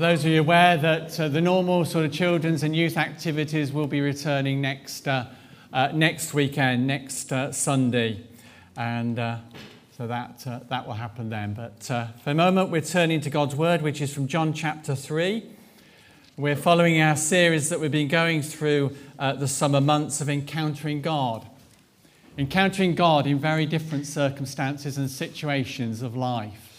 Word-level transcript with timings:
For 0.00 0.06
those 0.06 0.24
of 0.24 0.30
you 0.30 0.40
aware 0.40 0.78
that 0.78 1.20
uh, 1.20 1.28
the 1.28 1.42
normal 1.42 1.84
sort 1.84 2.06
of 2.06 2.12
children's 2.12 2.62
and 2.62 2.74
youth 2.74 2.96
activities 2.96 3.70
will 3.70 3.86
be 3.86 4.00
returning 4.00 4.62
next, 4.62 5.06
uh, 5.06 5.26
uh, 5.74 5.90
next 5.92 6.32
weekend, 6.32 6.86
next 6.86 7.30
uh, 7.30 7.52
Sunday. 7.52 8.24
And 8.78 9.18
uh, 9.18 9.36
so 9.98 10.06
that, 10.06 10.42
uh, 10.46 10.60
that 10.70 10.86
will 10.86 10.94
happen 10.94 11.28
then. 11.28 11.52
But 11.52 11.82
for 11.84 12.30
a 12.30 12.34
moment, 12.34 12.70
we're 12.70 12.80
turning 12.80 13.20
to 13.20 13.28
God's 13.28 13.54
Word, 13.54 13.82
which 13.82 14.00
is 14.00 14.10
from 14.10 14.26
John 14.26 14.54
chapter 14.54 14.94
3. 14.94 15.44
We're 16.38 16.56
following 16.56 16.98
our 17.02 17.14
series 17.14 17.68
that 17.68 17.78
we've 17.78 17.92
been 17.92 18.08
going 18.08 18.40
through 18.40 18.96
the 19.18 19.48
summer 19.48 19.82
months 19.82 20.22
of 20.22 20.30
encountering 20.30 21.02
God. 21.02 21.46
Encountering 22.38 22.94
God 22.94 23.26
in 23.26 23.38
very 23.38 23.66
different 23.66 24.06
circumstances 24.06 24.96
and 24.96 25.10
situations 25.10 26.00
of 26.00 26.16
life. 26.16 26.69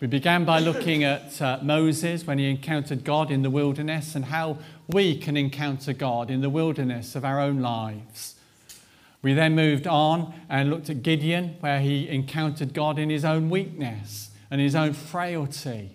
We 0.00 0.06
began 0.06 0.46
by 0.46 0.60
looking 0.60 1.04
at 1.04 1.42
uh, 1.42 1.58
Moses 1.62 2.26
when 2.26 2.38
he 2.38 2.48
encountered 2.48 3.04
God 3.04 3.30
in 3.30 3.42
the 3.42 3.50
wilderness 3.50 4.14
and 4.14 4.24
how 4.24 4.56
we 4.88 5.14
can 5.14 5.36
encounter 5.36 5.92
God 5.92 6.30
in 6.30 6.40
the 6.40 6.48
wilderness 6.48 7.14
of 7.14 7.22
our 7.22 7.38
own 7.38 7.60
lives. 7.60 8.34
We 9.20 9.34
then 9.34 9.54
moved 9.54 9.86
on 9.86 10.32
and 10.48 10.70
looked 10.70 10.88
at 10.88 11.02
Gideon, 11.02 11.56
where 11.60 11.80
he 11.80 12.08
encountered 12.08 12.72
God 12.72 12.98
in 12.98 13.10
his 13.10 13.26
own 13.26 13.50
weakness 13.50 14.30
and 14.50 14.58
his 14.58 14.74
own 14.74 14.94
frailty. 14.94 15.90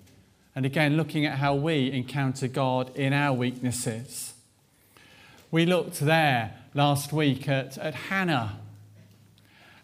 And 0.56 0.68
again, 0.68 0.98
looking 0.98 1.26
at 1.26 1.40
how 1.40 1.56
we 1.56 1.92
encounter 1.92 2.48
God 2.48 2.96
in 2.96 3.12
our 3.12 3.34
weaknesses. 3.34 4.36
We 5.50 5.66
looked 5.66 6.00
there 6.00 6.54
last 6.76 7.12
week 7.12 7.50
at, 7.50 7.80
at 7.80 7.96
Hannah 7.96 8.60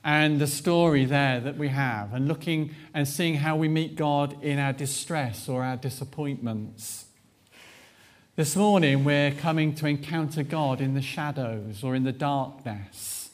and 0.04 0.40
the 0.40 0.48
story 0.48 1.06
there 1.06 1.40
that 1.40 1.58
we 1.58 1.68
have, 1.68 2.14
and 2.14 2.28
looking 2.28 2.74
and 2.94 3.08
seeing 3.08 3.36
how 3.36 3.56
we 3.56 3.68
meet 3.68 3.96
God 3.96 4.42
in 4.44 4.58
our 4.58 4.74
distress 4.74 5.48
or 5.48 5.64
our 5.64 5.78
disappointments. 5.78 7.06
This 8.36 8.56
morning, 8.56 9.04
we're 9.04 9.32
coming 9.32 9.76
to 9.76 9.86
encounter 9.86 10.42
God 10.42 10.82
in 10.82 10.96
the 10.96 11.02
shadows 11.02 11.84
or 11.84 11.96
in 11.96 12.04
the 12.04 12.12
darkness. 12.12 13.30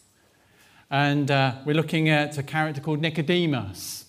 And 0.89 1.29
uh, 1.31 1.55
we're 1.65 1.75
looking 1.75 2.09
at 2.09 2.37
a 2.37 2.43
character 2.43 2.81
called 2.81 3.01
Nicodemus. 3.01 4.05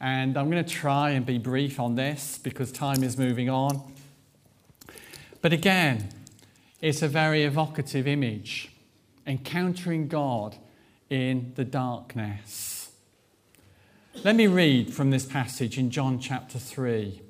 And 0.00 0.36
I'm 0.36 0.50
going 0.50 0.64
to 0.64 0.70
try 0.70 1.10
and 1.10 1.26
be 1.26 1.38
brief 1.38 1.80
on 1.80 1.94
this 1.94 2.38
because 2.38 2.70
time 2.70 3.02
is 3.02 3.18
moving 3.18 3.50
on. 3.50 3.92
But 5.42 5.52
again, 5.52 6.10
it's 6.80 7.02
a 7.02 7.08
very 7.08 7.44
evocative 7.44 8.06
image. 8.06 8.70
Encountering 9.26 10.08
God 10.08 10.56
in 11.10 11.52
the 11.56 11.64
darkness. 11.64 12.92
Let 14.24 14.36
me 14.36 14.46
read 14.46 14.94
from 14.94 15.10
this 15.10 15.26
passage 15.26 15.76
in 15.76 15.90
John 15.90 16.20
chapter 16.20 16.58
3. 16.58 17.20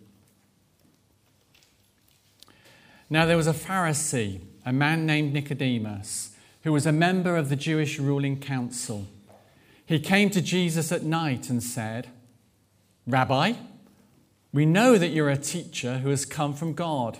Now 3.08 3.26
there 3.26 3.36
was 3.36 3.46
a 3.46 3.52
Pharisee, 3.52 4.40
a 4.64 4.72
man 4.72 5.06
named 5.06 5.32
Nicodemus, 5.32 6.36
who 6.62 6.72
was 6.72 6.86
a 6.86 6.92
member 6.92 7.36
of 7.36 7.48
the 7.48 7.56
Jewish 7.56 7.98
ruling 7.98 8.38
council. 8.38 9.06
He 9.84 9.98
came 9.98 10.30
to 10.30 10.40
Jesus 10.40 10.92
at 10.92 11.02
night 11.02 11.50
and 11.50 11.62
said, 11.62 12.08
Rabbi, 13.06 13.54
we 14.52 14.66
know 14.66 14.98
that 14.98 15.08
you're 15.08 15.30
a 15.30 15.36
teacher 15.36 15.98
who 15.98 16.10
has 16.10 16.24
come 16.24 16.54
from 16.54 16.74
God, 16.74 17.18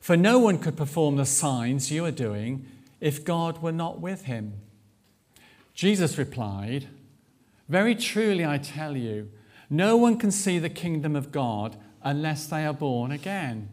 for 0.00 0.16
no 0.16 0.38
one 0.38 0.58
could 0.58 0.76
perform 0.76 1.16
the 1.16 1.24
signs 1.24 1.92
you 1.92 2.04
are 2.04 2.10
doing 2.10 2.66
if 3.00 3.24
God 3.24 3.62
were 3.62 3.72
not 3.72 4.00
with 4.00 4.24
him. 4.24 4.54
Jesus 5.74 6.18
replied, 6.18 6.88
Very 7.68 7.94
truly 7.94 8.44
I 8.44 8.58
tell 8.58 8.96
you, 8.96 9.30
no 9.70 9.96
one 9.96 10.18
can 10.18 10.30
see 10.30 10.58
the 10.58 10.68
kingdom 10.68 11.16
of 11.16 11.32
God 11.32 11.76
unless 12.02 12.46
they 12.46 12.66
are 12.66 12.74
born 12.74 13.10
again. 13.10 13.70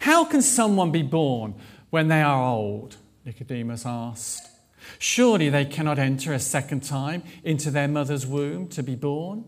How 0.00 0.24
can 0.24 0.42
someone 0.42 0.92
be 0.92 1.02
born 1.02 1.54
when 1.90 2.08
they 2.08 2.22
are 2.22 2.42
old? 2.42 2.96
Nicodemus 3.24 3.84
asked. 3.84 4.48
Surely 4.98 5.48
they 5.48 5.64
cannot 5.64 5.98
enter 5.98 6.32
a 6.32 6.38
second 6.38 6.82
time 6.82 7.22
into 7.42 7.70
their 7.70 7.88
mother's 7.88 8.26
womb 8.26 8.68
to 8.68 8.82
be 8.82 8.94
born? 8.94 9.44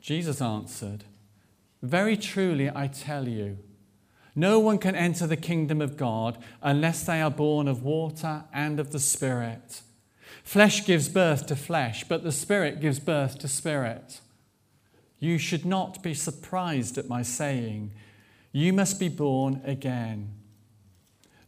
Jesus 0.00 0.40
answered, 0.40 1.04
Very 1.82 2.16
truly 2.16 2.70
I 2.74 2.86
tell 2.86 3.28
you, 3.28 3.58
no 4.34 4.58
one 4.58 4.78
can 4.78 4.94
enter 4.94 5.26
the 5.26 5.36
kingdom 5.36 5.80
of 5.80 5.96
God 5.96 6.38
unless 6.62 7.04
they 7.04 7.20
are 7.20 7.30
born 7.30 7.68
of 7.68 7.82
water 7.82 8.44
and 8.52 8.80
of 8.80 8.92
the 8.92 8.98
Spirit. 8.98 9.82
Flesh 10.42 10.84
gives 10.84 11.08
birth 11.08 11.46
to 11.46 11.56
flesh, 11.56 12.04
but 12.04 12.24
the 12.24 12.32
Spirit 12.32 12.80
gives 12.80 12.98
birth 12.98 13.38
to 13.38 13.48
spirit. 13.48 14.20
You 15.18 15.38
should 15.38 15.64
not 15.64 16.02
be 16.02 16.14
surprised 16.14 16.98
at 16.98 17.08
my 17.08 17.22
saying, 17.22 17.92
You 18.50 18.72
must 18.72 18.98
be 18.98 19.08
born 19.08 19.60
again. 19.64 20.34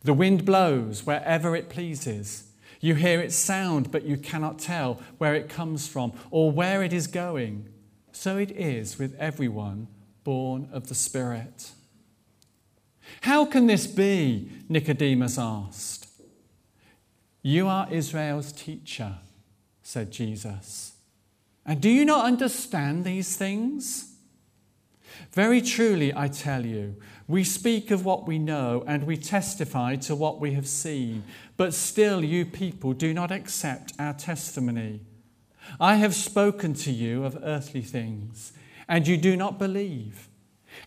The 0.03 0.15
wind 0.15 0.45
blows 0.45 1.05
wherever 1.05 1.57
it 1.57 1.71
pleases. 1.71 2.45
You 2.81 2.95
hear 2.95 3.21
its 3.21 3.35
sound, 3.35 3.91
but 3.91 4.05
you 4.05 4.19
cannot 4.19 4.59
tell 4.59 5.01
where 5.17 5.35
it 5.35 5.49
comes 5.49 5.89
from 5.89 6.13
or 6.31 6.53
where 6.53 6.83
it 6.83 6.93
is 6.93 7.07
going. 7.07 7.69
So 8.13 8.37
it 8.37 8.51
is 8.51 8.99
with 8.99 9.17
everyone 9.19 9.89
born 10.23 10.69
of 10.71 10.89
the 10.89 10.95
Spirit. 10.95 11.73
How 13.23 13.45
can 13.45 13.67
this 13.67 13.87
be? 13.87 14.51
Nicodemus 14.69 15.39
asked. 15.39 16.09
You 17.43 17.69
are 17.69 17.93
Israel's 17.93 18.53
teacher, 18.53 19.17
said 19.83 20.11
Jesus. 20.11 20.93
And 21.67 21.81
do 21.81 21.91
you 21.91 22.05
not 22.05 22.25
understand 22.25 23.05
these 23.05 23.37
things? 23.37 24.15
Very 25.33 25.61
truly, 25.61 26.13
I 26.15 26.29
tell 26.29 26.65
you, 26.65 26.97
we 27.27 27.45
speak 27.45 27.91
of 27.91 28.05
what 28.05 28.27
we 28.27 28.39
know 28.39 28.85
and 28.87 29.05
we 29.05 29.17
testify 29.17 29.97
to 29.97 30.15
what 30.15 30.41
we 30.41 30.53
have 30.53 30.67
seen, 30.67 31.25
but 31.57 31.73
still 31.73 32.23
you 32.23 32.45
people 32.45 32.93
do 32.93 33.15
not 33.15 33.31
accept 33.31 33.93
our 33.99 34.13
testimony. 34.13 35.01
I 35.81 35.97
have 35.97 36.15
spoken 36.15 36.75
to 36.75 36.93
you 36.93 37.25
of 37.25 37.39
earthly 37.43 37.81
things, 37.81 38.53
and 38.89 39.09
you 39.09 39.17
do 39.17 39.37
not 39.37 39.59
believe. 39.59 40.29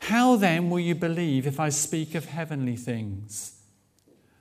How 0.01 0.35
then 0.35 0.69
will 0.69 0.79
you 0.79 0.95
believe 0.95 1.47
if 1.47 1.59
I 1.59 1.69
speak 1.69 2.15
of 2.15 2.25
heavenly 2.25 2.75
things? 2.75 3.57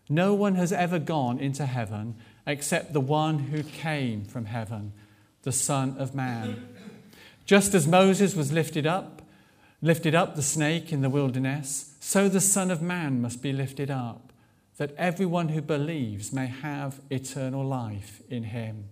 No 0.09 0.35
one 0.35 0.55
has 0.55 0.73
ever 0.73 0.99
gone 0.99 1.39
into 1.39 1.67
heaven 1.67 2.17
except 2.47 2.93
the 2.93 3.01
one 3.01 3.39
who 3.39 3.63
came 3.63 4.25
from 4.25 4.47
heaven, 4.47 4.93
the 5.43 5.53
Son 5.53 5.97
of 5.99 6.15
Man. 6.15 6.69
Just 7.45 7.75
as 7.75 7.87
Moses 7.87 8.35
was 8.35 8.53
lifted 8.53 8.87
up, 8.87 9.23
lifted 9.83 10.15
up 10.15 10.37
the 10.37 10.43
snake 10.43 10.93
in 10.93 11.01
the 11.01 11.11
wilderness, 11.11 11.95
so 12.01 12.29
the 12.29 12.41
Son 12.41 12.71
of 12.71 12.83
Man 12.83 13.21
must 13.21 13.43
be 13.43 13.53
lifted 13.53 13.91
up, 13.91 14.33
that 14.77 14.95
everyone 14.97 15.49
who 15.49 15.63
believes 15.63 16.33
may 16.33 16.47
have 16.47 17.01
eternal 17.11 17.65
life 17.65 18.21
in 18.29 18.45
him. 18.45 18.85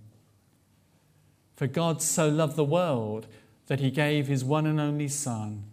For 1.57 1.67
God 1.69 2.03
so 2.03 2.29
loved 2.29 2.57
the 2.57 2.65
world 2.65 3.29
that 3.67 3.81
he 3.81 3.91
gave 3.91 4.27
his 4.27 4.45
one 4.45 4.67
and 4.67 4.81
only 4.81 5.09
Son 5.09 5.65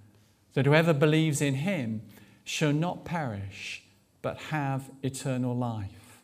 that 0.54 0.66
whoever 0.66 0.94
believes 0.94 1.42
in 1.42 1.56
him 1.56 2.02
shall 2.44 2.74
not 2.74 3.06
perish, 3.06 3.84
but 4.22 4.38
have 4.38 4.90
eternal 5.04 5.56
life. 5.56 6.22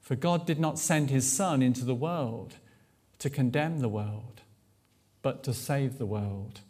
For 0.00 0.16
God 0.16 0.46
did 0.46 0.58
not 0.58 0.78
send 0.78 1.10
his 1.10 1.30
Son 1.30 1.62
into 1.62 1.84
the 1.84 1.94
world 1.94 2.54
to 3.18 3.30
condemn 3.30 3.80
the 3.80 3.88
world, 3.88 4.40
but 5.22 5.42
to 5.44 5.54
save 5.54 5.98
the 5.98 6.06
world 6.06 6.60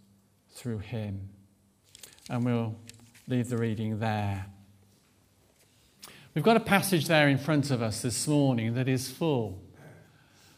through 0.51 0.79
him. 0.79 1.31
And 2.29 2.45
we'll 2.45 2.77
leave 3.27 3.49
the 3.49 3.57
reading 3.57 4.01
there. 4.01 4.47
We've 6.35 6.45
got 6.45 6.57
a 6.57 6.61
passage 6.61 7.07
there 7.07 7.29
in 7.29 7.39
front 7.39 7.71
of 7.71 7.83
us 7.83 8.03
this 8.03 8.27
morning 8.27 8.75
that 8.75 8.89
is 8.89 9.11
full, 9.11 9.63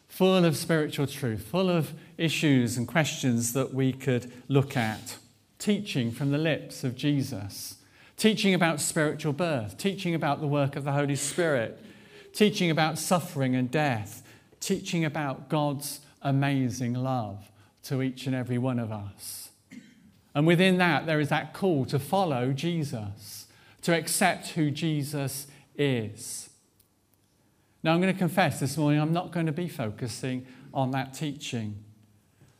full 0.07 0.43
of 0.45 0.57
spiritual 0.57 1.07
truth, 1.07 1.43
full 1.43 1.69
of 1.69 1.93
issues 2.17 2.77
and 2.77 2.87
questions 2.87 3.53
that 3.53 3.73
we 3.73 3.91
could 3.91 4.31
look 4.47 4.77
at 4.77 5.17
teaching 5.65 6.11
from 6.11 6.29
the 6.29 6.37
lips 6.37 6.83
of 6.83 6.95
Jesus, 6.95 7.77
teaching 8.17 8.53
about 8.53 8.79
spiritual 8.79 9.33
birth, 9.33 9.79
teaching 9.79 10.13
about 10.13 10.39
the 10.39 10.45
work 10.45 10.75
of 10.75 10.83
the 10.83 10.91
Holy 10.91 11.15
Spirit, 11.15 11.83
teaching 12.33 12.69
about 12.69 12.99
suffering 12.99 13.55
and 13.55 13.71
death, 13.71 14.21
teaching 14.59 15.03
about 15.03 15.49
God's 15.49 16.01
amazing 16.21 16.93
love 16.93 17.49
to 17.81 18.03
each 18.03 18.27
and 18.27 18.35
every 18.35 18.59
one 18.59 18.77
of 18.77 18.91
us. 18.91 19.49
And 20.35 20.45
within 20.45 20.77
that, 20.77 21.07
there 21.07 21.19
is 21.19 21.29
that 21.29 21.55
call 21.55 21.85
to 21.85 21.97
follow 21.97 22.53
Jesus, 22.53 23.47
to 23.81 23.97
accept 23.97 24.49
who 24.49 24.69
Jesus 24.69 25.47
is. 25.75 26.51
Now, 27.81 27.95
I'm 27.95 28.01
going 28.01 28.13
to 28.13 28.19
confess 28.19 28.59
this 28.59 28.77
morning, 28.77 29.01
I'm 29.01 29.13
not 29.13 29.31
going 29.31 29.47
to 29.47 29.51
be 29.51 29.67
focusing 29.67 30.45
on 30.75 30.91
that 30.91 31.15
teaching, 31.15 31.83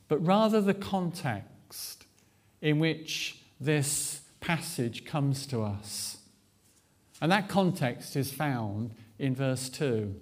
but 0.07 0.25
rather 0.25 0.59
the 0.59 0.73
context 0.73 2.04
in 2.65 2.79
which 2.79 3.37
this 3.59 4.21
passage 4.41 5.05
comes 5.05 5.45
to 5.45 5.61
us. 5.61 6.17
And 7.21 7.31
that 7.31 7.47
context 7.47 8.15
is 8.15 8.31
found 8.31 8.95
in 9.19 9.35
verse 9.35 9.69
2, 9.69 10.15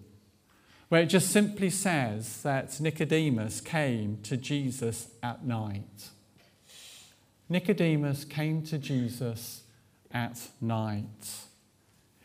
where 0.90 1.04
it 1.04 1.06
just 1.06 1.30
simply 1.30 1.70
says 1.70 2.42
that 2.42 2.82
Nicodemus 2.82 3.62
came 3.62 4.18
to 4.24 4.36
Jesus 4.36 5.08
at 5.24 5.46
night. 5.46 6.10
Nicodemus 7.48 8.26
came 8.26 8.62
to 8.64 8.78
Jesus 8.78 9.64
at 10.12 10.50
night. 10.60 11.38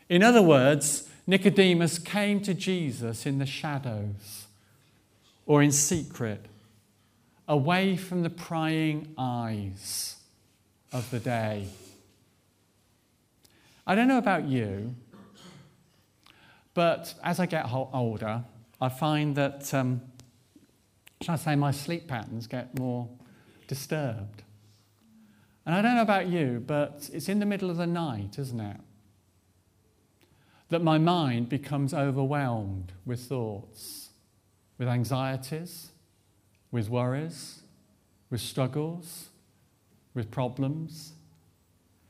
In 0.09 0.21
other 0.21 0.41
words, 0.41 1.07
Nicodemus 1.27 1.97
came 1.97 2.41
to 2.41 2.53
Jesus 2.53 3.25
in 3.25 3.39
the 3.39 3.45
shadows 3.45 4.47
or 5.45 5.63
in 5.63 5.71
secret, 5.71 6.45
away 7.49 7.97
from 7.97 8.21
the 8.21 8.29
prying 8.29 9.13
eyes 9.17 10.15
of 10.93 11.09
the 11.09 11.19
day. 11.19 11.67
I 13.87 13.95
don't 13.95 14.07
know 14.07 14.19
about 14.19 14.47
you, 14.47 14.95
but 16.75 17.15
as 17.23 17.39
I 17.39 17.47
get 17.47 17.65
older, 17.71 18.43
I 18.79 18.89
find 18.89 19.35
that, 19.35 19.73
um, 19.73 20.01
shall 21.21 21.33
I 21.33 21.37
say, 21.37 21.55
my 21.55 21.71
sleep 21.71 22.07
patterns 22.07 22.45
get 22.45 22.77
more 22.77 23.09
disturbed. 23.67 24.43
And 25.65 25.73
I 25.73 25.81
don't 25.81 25.95
know 25.95 26.03
about 26.03 26.27
you, 26.27 26.63
but 26.65 27.09
it's 27.11 27.29
in 27.29 27.39
the 27.39 27.45
middle 27.47 27.71
of 27.71 27.77
the 27.77 27.87
night, 27.87 28.37
isn't 28.37 28.59
it? 28.59 28.77
That 30.69 30.83
my 30.83 30.99
mind 30.99 31.49
becomes 31.49 31.95
overwhelmed 31.95 32.93
with 33.07 33.21
thoughts, 33.21 34.09
with 34.77 34.87
anxieties, 34.87 35.89
with 36.71 36.89
worries, 36.89 37.61
with 38.29 38.41
struggles, 38.41 39.29
with 40.13 40.29
problems. 40.31 41.13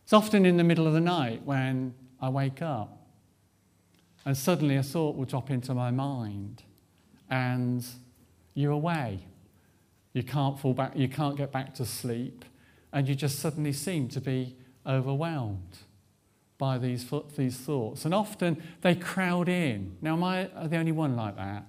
It's 0.04 0.14
often 0.14 0.46
in 0.46 0.58
the 0.58 0.64
middle 0.64 0.88
of 0.88 0.94
the 0.94 1.02
night 1.02 1.44
when 1.46 1.94
I 2.20 2.30
wake 2.30 2.62
up 2.62 3.00
and 4.26 4.38
suddenly 4.38 4.76
a 4.76 4.84
thought 4.84 5.16
will 5.16 5.26
drop 5.26 5.50
into 5.50 5.74
my 5.74 5.92
mind 5.92 6.64
and 7.30 7.86
you're 8.54 8.72
away. 8.72 9.20
You 10.14 10.24
can't 10.24 10.60
fall 10.60 10.74
back, 10.74 10.94
you 10.96 11.08
can't 11.08 11.38
get 11.38 11.52
back 11.52 11.74
to 11.76 11.86
sleep, 11.86 12.44
and 12.92 13.08
you 13.08 13.16
just 13.16 13.40
suddenly 13.40 13.72
seem 13.72 14.08
to 14.10 14.20
be 14.20 14.56
overwhelmed 14.86 15.78
by 16.58 16.78
these, 16.78 17.06
these 17.38 17.58
thoughts. 17.58 18.06
And 18.06 18.14
often 18.14 18.62
they 18.82 18.96
crowd 18.96 19.48
in. 19.48 19.96
Now, 20.02 20.14
am 20.14 20.24
I 20.24 20.50
the 20.66 20.78
only 20.78 20.92
one 20.92 21.16
like 21.16 21.38
that? 21.38 21.66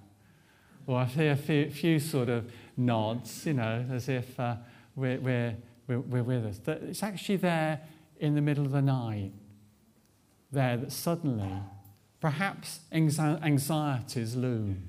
Or 0.87 0.99
I 0.99 1.05
hear 1.05 1.33
a 1.33 1.37
few, 1.37 1.71
few 1.71 2.01
sort 2.01 2.29
of 2.29 2.51
nods, 2.81 3.47
you 3.47 3.55
know, 3.55 3.85
as 3.93 4.09
if 4.09 4.39
uh, 4.39 4.57
we're, 4.97 5.21
we're, 5.21 5.57
we're, 5.87 6.01
we're 6.01 6.23
with 6.23 6.47
us. 6.47 6.61
It's 6.67 7.03
actually 7.03 7.37
there 7.37 7.81
in 8.19 8.35
the 8.35 8.41
middle 8.41 8.65
of 8.65 8.73
the 8.73 8.83
night, 8.83 9.33
there 10.53 10.77
that 10.77 10.93
suddenly 10.93 11.53
perhaps 12.21 12.81
anxieties 12.93 14.37
loom. 14.37 14.89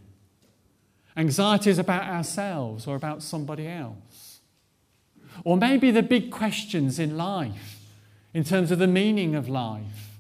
Anxieties 1.16 1.78
about 1.78 2.04
ourselves 2.04 2.88
or 2.88 2.96
about 2.96 3.22
somebody 3.22 3.68
else. 3.68 4.40
Or 5.44 5.58
maybe 5.58 5.92
the 5.92 6.04
big 6.04 6.32
questions 6.32 7.00
in 7.00 7.18
life 7.18 7.80
in 8.34 8.44
terms 8.44 8.72
of 8.72 8.80
the 8.80 8.88
meaning 8.88 9.36
of 9.36 9.50
life, 9.50 10.11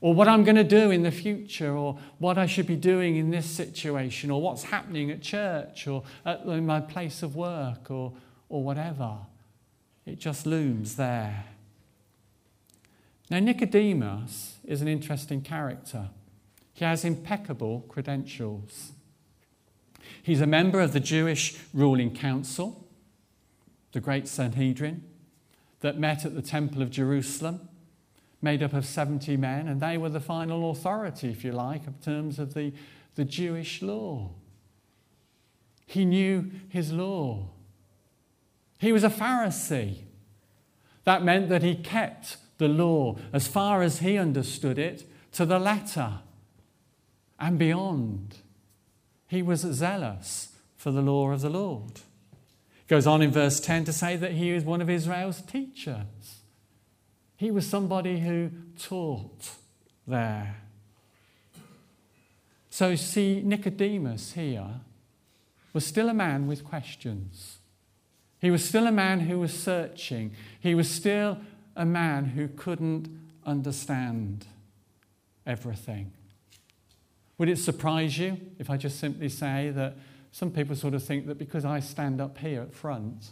or 0.00 0.14
what 0.14 0.28
I'm 0.28 0.44
going 0.44 0.56
to 0.56 0.64
do 0.64 0.90
in 0.90 1.02
the 1.02 1.10
future, 1.10 1.76
or 1.76 1.98
what 2.18 2.38
I 2.38 2.46
should 2.46 2.66
be 2.66 2.76
doing 2.76 3.16
in 3.16 3.30
this 3.30 3.46
situation, 3.46 4.30
or 4.30 4.40
what's 4.40 4.64
happening 4.64 5.10
at 5.10 5.20
church, 5.20 5.86
or 5.86 6.04
at 6.24 6.46
my 6.46 6.80
place 6.80 7.22
of 7.22 7.36
work, 7.36 7.90
or, 7.90 8.14
or 8.48 8.62
whatever. 8.62 9.18
It 10.06 10.18
just 10.18 10.46
looms 10.46 10.96
there. 10.96 11.44
Now, 13.30 13.38
Nicodemus 13.38 14.58
is 14.64 14.82
an 14.82 14.88
interesting 14.88 15.42
character. 15.42 16.08
He 16.72 16.84
has 16.84 17.04
impeccable 17.04 17.84
credentials. 17.88 18.92
He's 20.22 20.40
a 20.40 20.46
member 20.46 20.80
of 20.80 20.92
the 20.92 21.00
Jewish 21.00 21.58
ruling 21.72 22.14
council, 22.14 22.86
the 23.92 24.00
Great 24.00 24.26
Sanhedrin, 24.26 25.04
that 25.80 25.98
met 25.98 26.24
at 26.24 26.34
the 26.34 26.42
Temple 26.42 26.82
of 26.82 26.90
Jerusalem, 26.90 27.68
made 28.42 28.62
up 28.62 28.72
of 28.72 28.86
70 28.86 29.36
men, 29.36 29.68
and 29.68 29.80
they 29.80 29.98
were 29.98 30.08
the 30.08 30.20
final 30.20 30.70
authority, 30.70 31.30
if 31.30 31.44
you 31.44 31.52
like, 31.52 31.86
in 31.86 31.94
terms 31.94 32.38
of 32.38 32.54
the, 32.54 32.72
the 33.14 33.24
Jewish 33.24 33.82
law. 33.82 34.30
He 35.86 36.04
knew 36.04 36.50
his 36.68 36.92
law. 36.92 37.48
He 38.78 38.92
was 38.92 39.04
a 39.04 39.10
Pharisee. 39.10 39.98
That 41.04 41.24
meant 41.24 41.48
that 41.48 41.62
he 41.62 41.74
kept 41.74 42.36
the 42.58 42.68
law 42.68 43.16
as 43.32 43.46
far 43.46 43.82
as 43.82 43.98
he 43.98 44.16
understood 44.16 44.78
it 44.78 45.04
to 45.32 45.44
the 45.44 45.58
letter 45.58 46.20
and 47.38 47.58
beyond. 47.58 48.36
He 49.26 49.42
was 49.42 49.60
zealous 49.60 50.52
for 50.76 50.90
the 50.90 51.02
law 51.02 51.30
of 51.30 51.40
the 51.40 51.50
Lord. 51.50 51.96
It 51.96 52.88
goes 52.88 53.06
on 53.06 53.22
in 53.22 53.30
verse 53.30 53.60
10 53.60 53.84
to 53.84 53.92
say 53.92 54.16
that 54.16 54.32
he 54.32 54.50
is 54.50 54.64
one 54.64 54.80
of 54.80 54.88
Israel's 54.88 55.42
teachers. 55.42 56.39
He 57.40 57.50
was 57.50 57.66
somebody 57.66 58.20
who 58.20 58.50
taught 58.78 59.52
there. 60.06 60.56
So, 62.68 62.94
see, 62.96 63.40
Nicodemus 63.42 64.34
here 64.34 64.82
was 65.72 65.86
still 65.86 66.10
a 66.10 66.14
man 66.14 66.46
with 66.46 66.62
questions. 66.62 67.56
He 68.42 68.50
was 68.50 68.62
still 68.62 68.86
a 68.86 68.92
man 68.92 69.20
who 69.20 69.38
was 69.38 69.58
searching. 69.58 70.32
He 70.60 70.74
was 70.74 70.90
still 70.90 71.38
a 71.74 71.86
man 71.86 72.26
who 72.26 72.46
couldn't 72.46 73.08
understand 73.46 74.44
everything. 75.46 76.12
Would 77.38 77.48
it 77.48 77.56
surprise 77.56 78.18
you 78.18 78.36
if 78.58 78.68
I 78.68 78.76
just 78.76 79.00
simply 79.00 79.30
say 79.30 79.70
that 79.70 79.96
some 80.30 80.50
people 80.50 80.76
sort 80.76 80.92
of 80.92 81.02
think 81.02 81.26
that 81.26 81.38
because 81.38 81.64
I 81.64 81.80
stand 81.80 82.20
up 82.20 82.36
here 82.36 82.60
at 82.60 82.74
front 82.74 83.30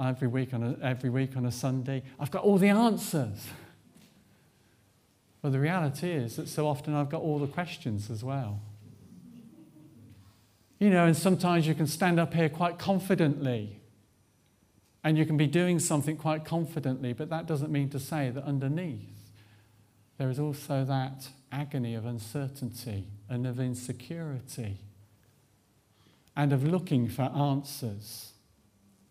every 0.00 0.28
week 0.28 0.54
on 0.54 0.62
a, 0.62 0.76
every 0.84 1.10
week 1.10 1.36
on 1.36 1.46
a 1.46 1.52
Sunday, 1.52 2.02
I've 2.18 2.30
got 2.30 2.44
all 2.44 2.58
the 2.58 2.68
answers. 2.68 3.46
But 5.42 5.52
the 5.52 5.58
reality 5.58 6.10
is 6.10 6.36
that 6.36 6.48
so 6.48 6.66
often 6.66 6.94
I've 6.94 7.10
got 7.10 7.20
all 7.20 7.38
the 7.38 7.48
questions 7.48 8.10
as 8.10 8.22
well. 8.22 8.60
You 10.78 10.90
know, 10.90 11.06
and 11.06 11.16
sometimes 11.16 11.66
you 11.66 11.74
can 11.74 11.86
stand 11.86 12.18
up 12.18 12.34
here 12.34 12.48
quite 12.48 12.78
confidently 12.78 13.80
and 15.04 15.18
you 15.18 15.26
can 15.26 15.36
be 15.36 15.46
doing 15.46 15.78
something 15.78 16.16
quite 16.16 16.44
confidently, 16.44 17.12
but 17.12 17.28
that 17.30 17.46
doesn't 17.46 17.72
mean 17.72 17.88
to 17.90 17.98
say 17.98 18.30
that 18.30 18.44
underneath 18.44 19.12
there 20.18 20.30
is 20.30 20.38
also 20.38 20.84
that 20.84 21.28
agony 21.50 21.94
of 21.94 22.06
uncertainty 22.06 23.06
and 23.28 23.46
of 23.46 23.58
insecurity 23.58 24.78
and 26.36 26.52
of 26.52 26.64
looking 26.64 27.08
for 27.08 27.22
answers 27.22 28.32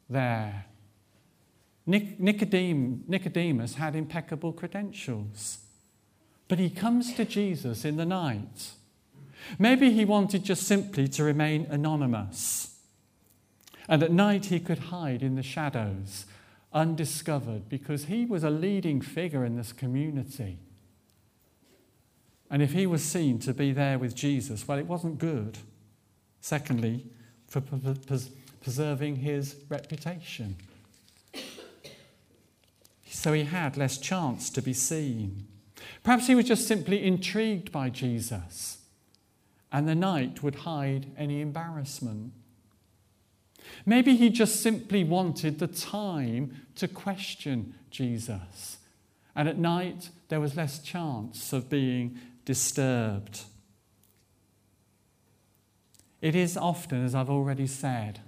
there. 0.10 0.66
Nicodemus 1.86 3.76
had 3.76 3.96
impeccable 3.96 4.54
credentials, 4.54 5.60
but 6.48 6.60
he 6.60 6.70
comes 6.70 7.14
to 7.14 7.26
Jesus 7.26 7.86
in 7.86 7.98
the 7.98 8.06
night. 8.06 8.72
Maybe 9.58 9.92
he 9.92 10.06
wanted 10.06 10.44
just 10.44 10.64
simply 10.64 11.08
to 11.10 11.24
remain 11.24 11.66
anonymous. 11.70 12.76
And 13.90 14.04
at 14.04 14.12
night 14.12 14.46
he 14.46 14.60
could 14.60 14.78
hide 14.78 15.24
in 15.24 15.36
the 15.36 15.44
shadows, 15.44 16.26
undiscovered, 16.72 17.68
because 17.68 18.06
he 18.06 18.26
was 18.26 18.44
a 18.44 18.50
leading 18.50 19.02
figure 19.02 19.44
in 19.44 19.58
this 19.58 19.74
community. 19.74 20.60
And 22.50 22.62
if 22.62 22.74
he 22.74 22.86
was 22.86 23.04
seen 23.04 23.40
to 23.40 23.54
be 23.54 23.72
there 23.72 23.98
with 23.98 24.14
Jesus, 24.14 24.68
well, 24.68 24.78
it 24.78 24.86
wasn't 24.86 25.18
good. 25.18 25.58
Secondly, 26.42 27.06
for 27.48 27.62
preserving 28.62 29.18
his 29.18 29.56
reputation. 29.68 30.56
So 33.22 33.34
he 33.34 33.44
had 33.44 33.78
less 33.78 34.00
chance 34.00 34.50
to 34.50 34.64
be 34.64 34.74
seen. 34.74 35.46
Perhaps 36.02 36.26
he 36.26 36.34
was 36.34 36.48
just 36.48 36.68
simply 36.68 37.04
intrigued 37.04 37.72
by 37.72 37.92
Jesus, 37.92 38.80
and 39.72 39.88
the 39.88 39.94
night 39.94 40.42
would 40.42 40.56
hide 40.56 41.06
any 41.16 41.40
embarrassment. 41.40 42.34
Maybe 43.86 44.16
he 44.16 44.32
just 44.32 44.64
simply 44.64 45.04
wanted 45.04 45.60
the 45.60 45.68
time 45.68 46.66
to 46.78 46.88
question 46.88 47.76
Jesus, 47.92 48.80
and 49.36 49.48
at 49.48 49.60
night 49.60 50.10
there 50.30 50.40
was 50.40 50.58
less 50.58 50.80
chance 50.80 51.54
of 51.54 51.70
being 51.70 52.18
disturbed. 52.44 53.44
It 56.24 56.34
is 56.34 56.58
often, 56.58 57.06
as 57.06 57.14
I've 57.14 57.30
already 57.30 57.68
said, 57.68 58.22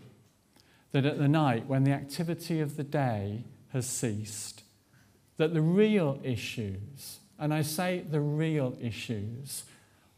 that 0.91 1.03
at 1.03 1.17
the 1.17 1.27
night 1.27 1.65
when 1.65 1.83
the 1.83 1.93
activity 1.93 2.59
of 2.59 2.77
the 2.77 2.83
day 2.83 3.45
has 3.69 3.88
ceased, 3.88 4.59
that 5.38 5.54
the 5.54 5.62
real 5.62 6.20
issues, 6.24 7.20
and 7.40 7.54
I 7.54 7.62
say 7.62 8.04
the 8.10 8.22
real 8.22 8.78
issues 8.80 9.63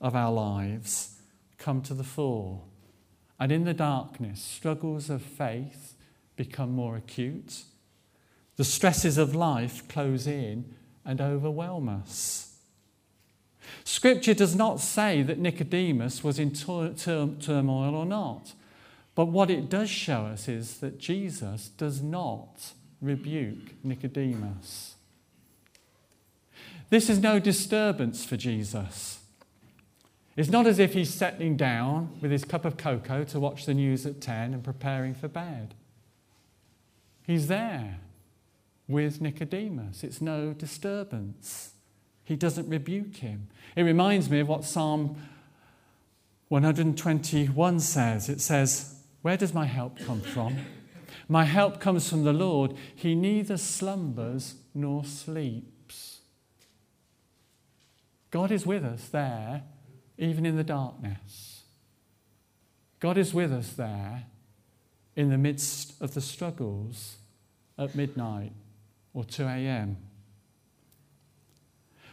of 0.02 0.16
our 0.16 0.32
lives, 0.32 1.18
come 1.58 1.82
to 1.84 1.94
the 1.94 2.04
fore. 2.04 2.62
And 3.40 3.52
in 3.52 3.64
the 3.64 3.74
darkness, 3.74 4.42
struggles 4.42 5.10
of 5.10 5.22
faith 5.22 5.96
become 6.36 6.72
more 6.72 6.96
acute. 6.96 7.64
The 8.56 8.64
stresses 8.64 9.18
of 9.18 9.36
life 9.36 9.88
close 9.88 10.28
in 10.28 10.74
and 11.04 11.20
overwhelm 11.20 11.90
us. 11.90 12.54
Scripture 13.84 14.34
does 14.34 14.56
not 14.56 14.80
say 14.80 15.22
that 15.22 15.40
Nicodemus 15.40 16.24
was 16.24 16.40
in 16.40 16.52
turmoil 16.52 17.96
or 17.96 18.06
not. 18.06 18.54
But 19.16 19.28
what 19.28 19.50
it 19.50 19.70
does 19.70 19.90
show 19.90 20.26
us 20.26 20.48
is 20.48 20.78
that 20.80 21.00
Jesus 21.00 21.70
does 21.70 22.02
not 22.02 22.74
rebuke 23.02 23.84
Nicodemus. 23.84 24.95
This 26.89 27.10
is 27.10 27.20
no 27.20 27.39
disturbance 27.39 28.24
for 28.24 28.38
Jesus. 28.38 29.20
It's 30.36 30.50
not 30.50 30.68
as 30.68 30.80
if 30.80 30.94
he's 30.94 31.13
settling 31.13 31.56
down 31.56 32.18
with 32.22 32.32
his 32.32 32.44
cup 32.44 32.65
of 32.65 32.77
cocoa 32.77 33.24
to 33.25 33.39
watch 33.39 33.65
the 33.65 33.74
news 33.74 34.06
at 34.06 34.22
10 34.22 34.54
and 34.54 34.63
preparing 34.63 35.13
for 35.13 35.27
bed. 35.27 35.74
He's 37.24 37.48
there 37.48 38.00
with 38.88 39.22
Nicodemus. 39.22 40.04
It's 40.04 40.22
no 40.22 40.54
disturbance. 40.54 41.72
He 42.24 42.36
doesn't 42.36 42.70
rebuke 42.70 43.18
him. 43.18 43.48
It 43.75 43.84
reminds 43.84 44.30
me 44.30 44.39
of 44.39 44.48
what 44.48 44.65
Psalm 44.65 45.15
121 46.50 47.80
says. 47.80 48.30
It 48.30 48.42
says, 48.42 49.01
Where 49.22 49.38
does 49.38 49.54
my 49.54 49.65
help 49.65 49.98
come 50.00 50.22
from? 50.22 50.58
My 51.27 51.46
help 51.46 51.80
comes 51.80 52.10
from 52.10 52.24
the 52.24 52.34
Lord. 52.34 52.75
He 52.94 53.15
neither 53.15 53.58
slumbers 53.58 54.56
nor 54.74 55.06
sleeps. 55.06 55.75
God 58.36 58.51
is 58.51 58.65
with 58.65 58.84
us 58.84 59.08
there, 59.08 59.63
even 60.18 60.46
in 60.46 60.58
the 60.58 60.63
darkness. 60.65 61.63
God 63.00 63.18
is 63.18 63.34
with 63.34 63.54
us 63.54 63.72
there 63.72 64.25
in 65.15 65.30
the 65.30 65.38
midst 65.38 65.94
of 66.01 66.15
the 66.15 66.20
struggles 66.20 67.15
at 67.77 67.96
midnight 67.96 68.51
or 69.13 69.24
2 69.24 69.44
a.m. 69.44 69.96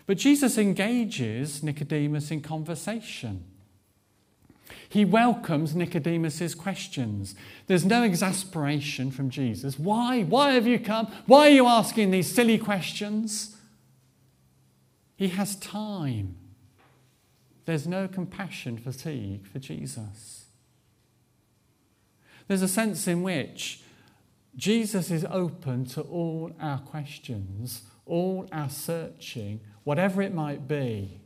But 0.07 0.17
Jesus 0.17 0.59
engages 0.59 1.61
Nicodemus 1.61 2.31
in 2.31 2.41
conversation. 2.41 3.43
He 4.88 5.05
welcomes 5.05 5.75
Nicodemus's 5.75 6.55
questions. 6.55 7.35
There's 7.67 7.85
no 7.85 8.05
exasperation 8.05 9.11
from 9.11 9.29
Jesus. 9.29 9.76
Why? 9.76 10.23
Why 10.23 10.52
have 10.52 10.69
you 10.69 10.79
come? 10.79 11.11
Why 11.26 11.49
are 11.49 11.55
you 11.55 11.67
asking 11.67 12.12
these 12.12 12.33
silly 12.33 12.59
questions? 12.59 13.57
He 15.23 15.29
has 15.29 15.55
time. 15.55 16.35
There's 17.64 17.87
no 17.87 18.09
compassion 18.09 18.76
fatigue 18.76 19.47
for 19.47 19.61
Jesus. 19.61 20.47
There's 22.49 22.62
a 22.62 22.67
sense 22.67 23.07
in 23.07 23.23
which 23.23 23.83
Jesus 24.57 25.12
is 25.12 25.25
open 25.31 25.85
to 25.91 26.00
all 26.00 26.50
our 26.61 26.81
questions, 26.81 27.83
all 28.05 28.49
our 28.50 28.69
searching, 28.69 29.61
whatever 29.85 30.23
it 30.23 30.35
might 30.35 30.67
be, 30.67 31.21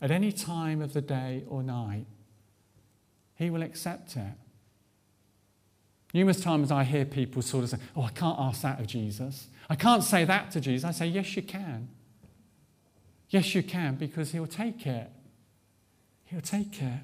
at 0.00 0.10
any 0.10 0.32
time 0.32 0.80
of 0.80 0.94
the 0.94 1.02
day 1.02 1.44
or 1.46 1.62
night. 1.62 2.06
He 3.34 3.50
will 3.50 3.62
accept 3.62 4.16
it. 4.16 4.32
Numerous 6.14 6.40
times 6.40 6.70
I 6.70 6.84
hear 6.84 7.04
people 7.04 7.42
sort 7.42 7.64
of 7.64 7.70
say, 7.70 7.78
Oh, 7.94 8.04
I 8.04 8.10
can't 8.12 8.40
ask 8.40 8.62
that 8.62 8.80
of 8.80 8.86
Jesus. 8.86 9.48
I 9.68 9.74
can't 9.74 10.02
say 10.02 10.24
that 10.24 10.50
to 10.52 10.60
Jesus. 10.62 10.88
I 10.88 10.92
say, 10.92 11.06
Yes, 11.08 11.36
you 11.36 11.42
can. 11.42 11.90
Yes, 13.34 13.52
you 13.52 13.64
can, 13.64 13.96
because 13.96 14.30
He'll 14.30 14.46
take 14.46 14.86
it. 14.86 15.10
He'll 16.26 16.40
take 16.40 16.80
it. 16.80 17.00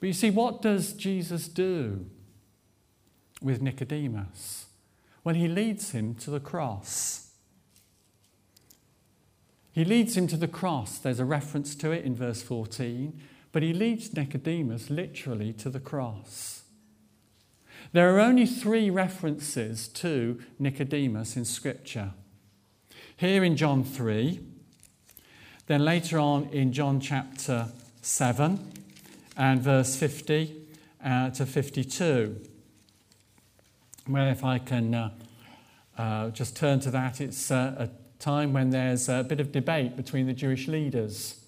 But 0.00 0.06
you 0.06 0.14
see, 0.14 0.30
what 0.30 0.62
does 0.62 0.94
Jesus 0.94 1.46
do 1.46 2.06
with 3.42 3.60
Nicodemus? 3.60 4.64
Well, 5.24 5.34
He 5.34 5.46
leads 5.46 5.90
him 5.90 6.14
to 6.14 6.30
the 6.30 6.40
cross. 6.40 7.32
He 9.72 9.84
leads 9.84 10.16
him 10.16 10.26
to 10.28 10.38
the 10.38 10.48
cross. 10.48 10.96
There's 10.96 11.20
a 11.20 11.26
reference 11.26 11.74
to 11.74 11.90
it 11.90 12.06
in 12.06 12.14
verse 12.14 12.40
14. 12.40 13.20
But 13.52 13.62
he 13.62 13.74
leads 13.74 14.14
Nicodemus 14.14 14.88
literally 14.88 15.52
to 15.54 15.68
the 15.68 15.80
cross. 15.80 16.62
There 17.92 18.14
are 18.14 18.20
only 18.20 18.46
three 18.46 18.88
references 18.88 19.86
to 19.88 20.40
Nicodemus 20.58 21.36
in 21.36 21.44
Scripture. 21.44 22.12
Here 23.16 23.44
in 23.44 23.56
John 23.56 23.84
3, 23.84 24.40
then 25.68 25.84
later 25.84 26.18
on 26.18 26.48
in 26.48 26.72
John 26.72 26.98
chapter 26.98 27.68
7 28.02 28.72
and 29.36 29.62
verse 29.62 29.94
50 29.94 30.56
uh, 31.04 31.30
to 31.30 31.46
52. 31.46 32.40
Well, 34.08 34.28
if 34.28 34.42
I 34.42 34.58
can 34.58 34.94
uh, 34.96 35.10
uh, 35.96 36.30
just 36.30 36.56
turn 36.56 36.80
to 36.80 36.90
that, 36.90 37.20
it's 37.20 37.52
uh, 37.52 37.88
a 37.88 38.20
time 38.20 38.52
when 38.52 38.70
there's 38.70 39.08
a 39.08 39.22
bit 39.22 39.38
of 39.38 39.52
debate 39.52 39.96
between 39.96 40.26
the 40.26 40.34
Jewish 40.34 40.66
leaders. 40.66 41.40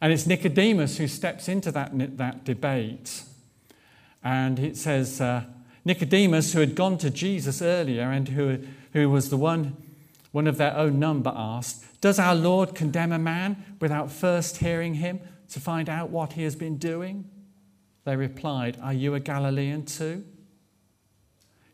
And 0.00 0.12
it's 0.12 0.26
Nicodemus 0.26 0.98
who 0.98 1.06
steps 1.06 1.48
into 1.48 1.70
that, 1.70 1.92
that 2.18 2.44
debate. 2.44 3.22
And 4.24 4.58
it 4.58 4.76
says, 4.76 5.20
uh, 5.20 5.44
Nicodemus, 5.84 6.54
who 6.54 6.58
had 6.58 6.74
gone 6.74 6.98
to 6.98 7.08
Jesus 7.08 7.62
earlier 7.62 8.10
and 8.10 8.30
who, 8.30 8.58
who 8.94 9.08
was 9.08 9.30
the 9.30 9.36
one, 9.36 9.76
one 10.32 10.46
of 10.46 10.58
their 10.58 10.76
own 10.76 10.98
number, 10.98 11.32
asked, 11.34 12.00
Does 12.00 12.18
our 12.18 12.34
Lord 12.34 12.74
condemn 12.74 13.12
a 13.12 13.18
man 13.18 13.76
without 13.80 14.10
first 14.10 14.58
hearing 14.58 14.94
him 14.94 15.20
to 15.50 15.60
find 15.60 15.88
out 15.88 16.10
what 16.10 16.34
he 16.34 16.42
has 16.42 16.56
been 16.56 16.76
doing? 16.76 17.28
They 18.04 18.16
replied, 18.16 18.78
Are 18.82 18.92
you 18.92 19.14
a 19.14 19.20
Galilean 19.20 19.84
too? 19.84 20.24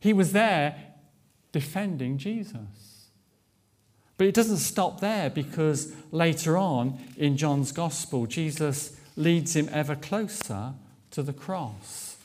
He 0.00 0.12
was 0.12 0.32
there 0.32 0.76
defending 1.52 2.18
Jesus. 2.18 3.08
But 4.16 4.26
it 4.26 4.34
doesn't 4.34 4.58
stop 4.58 5.00
there 5.00 5.30
because 5.30 5.92
later 6.12 6.56
on 6.56 6.98
in 7.16 7.36
John's 7.36 7.72
Gospel, 7.72 8.26
Jesus 8.26 8.96
leads 9.16 9.56
him 9.56 9.68
ever 9.72 9.96
closer 9.96 10.74
to 11.10 11.22
the 11.22 11.32
cross 11.32 12.16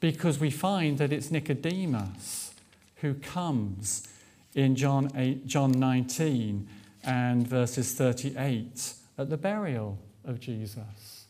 because 0.00 0.38
we 0.38 0.50
find 0.50 0.98
that 0.98 1.12
it's 1.12 1.30
Nicodemus 1.30 2.52
who 2.96 3.14
comes 3.14 4.06
in 4.54 4.76
John, 4.76 5.10
8, 5.14 5.46
John 5.46 5.72
19 5.72 6.68
and 7.04 7.46
verses 7.46 7.94
38 7.94 8.94
at 9.18 9.30
the 9.30 9.36
burial 9.36 9.98
of 10.24 10.40
Jesus. 10.40 11.26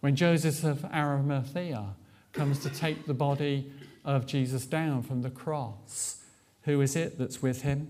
When 0.00 0.14
Joseph 0.14 0.62
of 0.64 0.84
Arimathea 0.84 1.94
comes 2.32 2.60
to 2.60 2.70
take 2.70 3.06
the 3.06 3.14
body 3.14 3.72
of 4.04 4.26
Jesus 4.26 4.64
down 4.66 5.02
from 5.02 5.22
the 5.22 5.30
cross, 5.30 6.22
who 6.62 6.80
is 6.80 6.94
it 6.94 7.18
that's 7.18 7.42
with 7.42 7.62
him? 7.62 7.88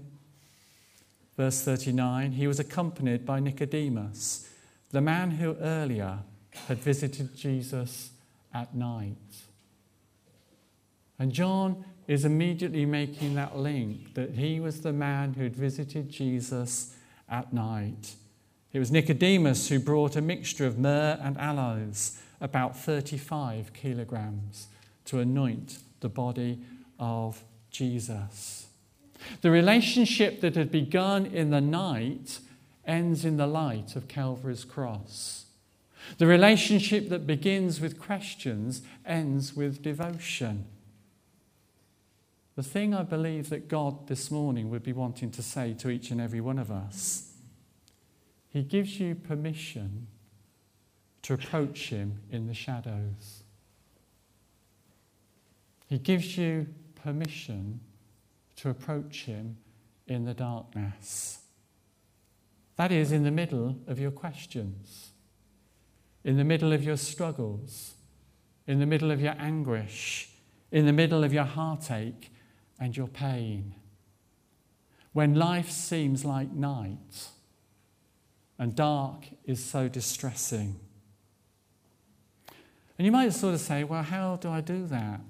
Verse 1.37 1.61
39 1.63 2.33
He 2.33 2.47
was 2.47 2.59
accompanied 2.59 3.27
by 3.27 3.41
Nicodemus, 3.41 4.49
the 4.91 5.01
man 5.01 5.33
who 5.33 5.57
earlier 5.57 6.21
had 6.67 6.79
visited 6.79 7.37
Jesus 7.37 8.11
at 8.55 8.75
night. 8.75 9.17
And 11.19 11.33
John 11.33 11.85
is 12.09 12.25
immediately 12.25 12.87
making 12.87 13.35
that 13.35 13.57
link 13.57 14.15
that 14.15 14.31
he 14.31 14.59
was 14.59 14.81
the 14.81 14.93
man 14.93 15.35
who 15.35 15.45
had 15.45 15.55
visited 15.55 16.09
Jesus 16.09 16.97
at 17.29 17.53
night. 17.53 18.15
It 18.73 18.79
was 18.79 18.91
Nicodemus 18.91 19.69
who 19.69 19.79
brought 19.79 20.17
a 20.17 20.23
mixture 20.23 20.67
of 20.67 20.79
myrrh 20.79 21.19
and 21.23 21.37
aloes, 21.38 22.19
about 22.41 22.77
35 22.77 23.75
kilograms, 23.75 24.69
to 25.05 25.21
anoint 25.21 25.79
the 26.00 26.09
body 26.09 26.61
of 26.99 27.45
Jesus. 27.71 28.69
The 29.43 29.50
relationship 29.50 30.41
that 30.41 30.57
had 30.57 30.71
begun 30.71 31.27
in 31.27 31.50
the 31.50 31.61
night 31.61 32.38
ends 32.87 33.27
in 33.27 33.37
the 33.37 33.47
light 33.47 33.97
of 33.97 34.09
Calvary's 34.09 34.65
cross. 34.65 35.45
The 36.17 36.27
relationship 36.27 37.11
that 37.11 37.27
begins 37.27 37.83
with 37.83 38.00
questions 38.00 38.81
ends 39.05 39.55
with 39.55 39.83
devotion. 39.83 40.65
The 42.59 42.65
thing 42.65 42.93
I 42.93 43.05
believe 43.05 43.50
that 43.50 43.69
God 43.69 44.09
this 44.09 44.33
morning 44.33 44.69
would 44.69 44.83
be 44.83 44.93
wanting 44.93 45.31
to 45.31 45.45
say 45.45 45.75
to 45.75 45.91
each 45.91 46.11
and 46.11 46.21
every 46.21 46.41
one 46.41 46.59
of 46.59 46.73
us 46.73 47.35
He 48.49 48.65
gives 48.65 48.99
you 48.99 49.15
permission 49.15 50.09
to 51.23 51.35
approach 51.35 51.91
Him 51.91 52.19
in 52.33 52.49
the 52.49 52.55
shadows. 52.55 53.45
He 55.87 56.00
gives 56.00 56.37
you 56.37 56.67
permission 56.97 57.79
to 58.57 58.71
approach 58.71 59.27
Him 59.27 59.59
in 60.09 60.25
the 60.25 60.35
darkness. 60.35 61.38
That 62.75 62.91
is, 62.91 63.12
in 63.12 63.23
the 63.23 63.31
middle 63.31 63.79
of 63.87 64.00
your 64.00 64.11
questions, 64.11 65.12
in 66.25 66.37
the 66.37 66.43
middle 66.43 66.73
of 66.73 66.83
your 66.83 66.97
struggles, 66.97 67.95
in 68.67 68.81
the 68.81 68.87
middle 68.87 69.12
of 69.12 69.21
your 69.21 69.37
anguish, 69.38 70.31
in 70.73 70.87
the 70.87 70.93
middle 70.93 71.23
of 71.23 71.33
your 71.33 71.45
heartache 71.45 72.33
and 72.80 72.97
your 72.97 73.08
pain. 73.08 73.75
When 75.12 75.35
life 75.35 75.70
seems 75.70 76.25
like 76.25 76.52
night 76.52 77.28
and 78.58 78.75
dark 78.75 79.26
is 79.44 79.64
so 79.64 79.88
distressing. 79.88 80.78
And 82.99 83.06
you 83.06 83.12
might 83.12 83.32
sort 83.32 83.54
of 83.54 83.61
say, 83.61 83.85
well, 83.85 84.02
how 84.02 84.37
do 84.37 84.50
I 84.50 84.61
do 84.61 84.87
that? 84.87 85.20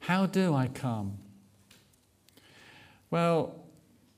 How 0.00 0.26
do 0.26 0.54
I 0.54 0.68
come? 0.68 1.18
Well, 3.10 3.54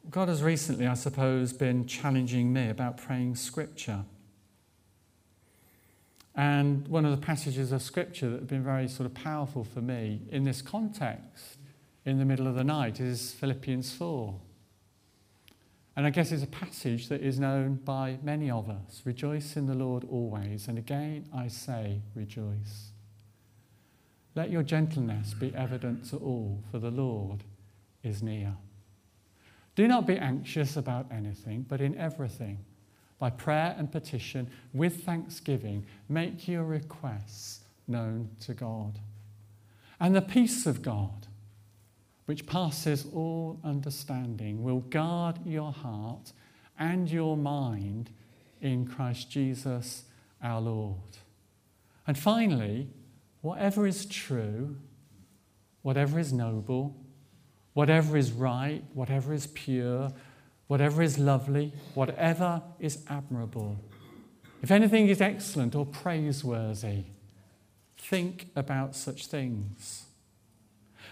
God 0.09 0.29
has 0.29 0.43
recently, 0.43 0.87
I 0.87 0.95
suppose, 0.95 1.53
been 1.53 1.87
challenging 1.87 2.53
me 2.53 2.69
about 2.69 2.97
praying 2.97 3.37
scripture. 3.37 4.05
And 6.35 6.87
one 6.89 7.05
of 7.05 7.11
the 7.11 7.25
passages 7.25 7.73
of 7.73 7.83
scripture 7.83 8.31
that 8.31 8.41
have 8.41 8.49
been 8.49 8.65
very 8.65 8.89
sort 8.89 9.07
of 9.07 9.15
powerful 9.15 9.65
for 9.65 9.81
me 9.81 10.23
in 10.31 10.45
this 10.45 10.63
context, 10.63 11.59
in 12.05 12.19
the 12.19 12.25
middle 12.25 12.47
of 12.47 12.55
the 12.55 12.65
night, 12.65 13.01
is 13.01 13.33
Philippians 13.33 13.93
4. 13.93 14.35
And 15.97 16.07
I 16.07 16.11
guess 16.11 16.33
it's 16.33 16.45
a 16.45 16.47
passage 16.47 17.09
that 17.09 17.21
is 17.21 17.41
known 17.41 17.75
by 17.75 18.19
many 18.23 18.51
of 18.51 18.71
us. 18.71 19.03
Rejoice 19.05 19.57
in 19.57 19.67
the 19.67 19.75
Lord 19.75 20.05
always. 20.09 20.69
And 20.69 20.79
again, 20.79 21.29
I 21.35 21.49
say, 21.49 22.01
rejoice. 22.15 22.93
Let 24.35 24.51
your 24.51 24.63
gentleness 24.63 25.35
be 25.35 25.53
evident 25.55 26.09
to 26.11 26.17
all, 26.17 26.63
for 26.71 26.79
the 26.79 26.91
Lord 26.91 27.43
is 28.03 28.23
near. 28.23 28.57
Do 29.75 29.89
not 29.89 30.07
be 30.07 30.17
anxious 30.17 30.77
about 30.77 31.07
anything, 31.11 31.67
but 31.69 31.81
in 31.81 31.97
everything, 31.99 32.65
by 33.21 33.31
prayer 33.31 33.77
and 33.79 33.93
petition, 33.93 34.51
with 34.73 35.05
thanksgiving, 35.05 35.87
make 36.09 36.49
your 36.49 36.65
requests 36.65 37.61
known 37.87 38.31
to 38.41 38.55
God. 38.55 38.99
And 40.01 40.17
the 40.17 40.23
peace 40.23 40.67
of 40.67 40.81
God, 40.81 41.29
which 42.25 42.47
passes 42.47 43.07
all 43.15 43.61
understanding, 43.63 44.63
will 44.63 44.81
guard 44.81 45.39
your 45.45 45.71
heart 45.71 46.33
and 46.79 47.09
your 47.11 47.37
mind 47.37 48.11
in 48.63 48.87
Christ 48.87 49.31
Jesus 49.31 50.05
our 50.43 50.61
Lord. 50.61 51.19
And 52.07 52.19
finally, 52.19 52.89
whatever 53.43 53.87
is 53.87 54.07
true, 54.07 54.77
whatever 55.83 56.19
is 56.19 56.33
noble, 56.33 56.97
whatever 57.75 58.17
is 58.17 58.33
right, 58.33 58.83
whatever 58.95 59.35
is 59.35 59.47
pure, 59.49 60.11
whatever 60.71 61.03
is 61.03 61.19
lovely, 61.19 61.73
whatever 61.95 62.63
is 62.79 63.03
admirable, 63.09 63.77
if 64.63 64.71
anything 64.71 65.09
is 65.09 65.21
excellent 65.21 65.75
or 65.75 65.85
praiseworthy, 65.85 67.03
think 67.99 68.47
about 68.55 68.95
such 68.95 69.27
things. 69.27 70.05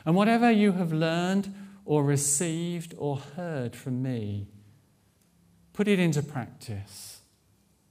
And 0.07 0.15
whatever 0.15 0.49
you 0.49 0.71
have 0.73 0.93
learned 0.93 1.53
or 1.85 2.05
received 2.05 2.95
or 2.99 3.17
heard 3.17 3.75
from 3.75 4.01
me, 4.01 4.47
put 5.73 5.89
it 5.89 5.99
into 5.99 6.23
practice, 6.23 7.23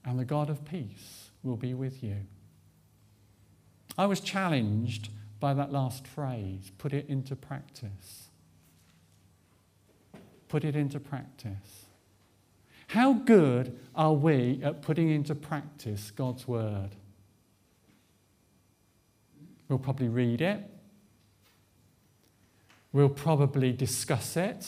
and 0.06 0.18
the 0.18 0.24
God 0.24 0.50
of 0.50 0.64
peace 0.64 1.32
will 1.44 1.58
be 1.58 1.74
with 1.74 2.02
you. 2.02 2.16
I 3.98 4.06
was 4.06 4.22
challenged 4.22 5.10
by 5.42 5.54
that 5.54 5.74
last 5.74 6.08
phrase 6.08 6.72
put 6.78 6.94
it 6.94 7.10
into 7.10 7.36
practice. 7.36 8.27
Put 10.48 10.64
it 10.64 10.76
into 10.76 11.00
practice. 11.00 11.86
How 12.88 13.14
good 13.14 13.78
are 13.96 14.14
we 14.14 14.62
at 14.64 14.82
putting 14.82 15.10
into 15.10 15.36
practice 15.36 16.12
God's 16.12 16.48
word? 16.48 16.92
We'll 19.68 19.80
probably 19.80 20.08
read 20.08 20.42
it. 20.42 20.64
We'll 22.94 23.10
probably 23.10 23.74
discuss 23.74 24.38
it. 24.38 24.68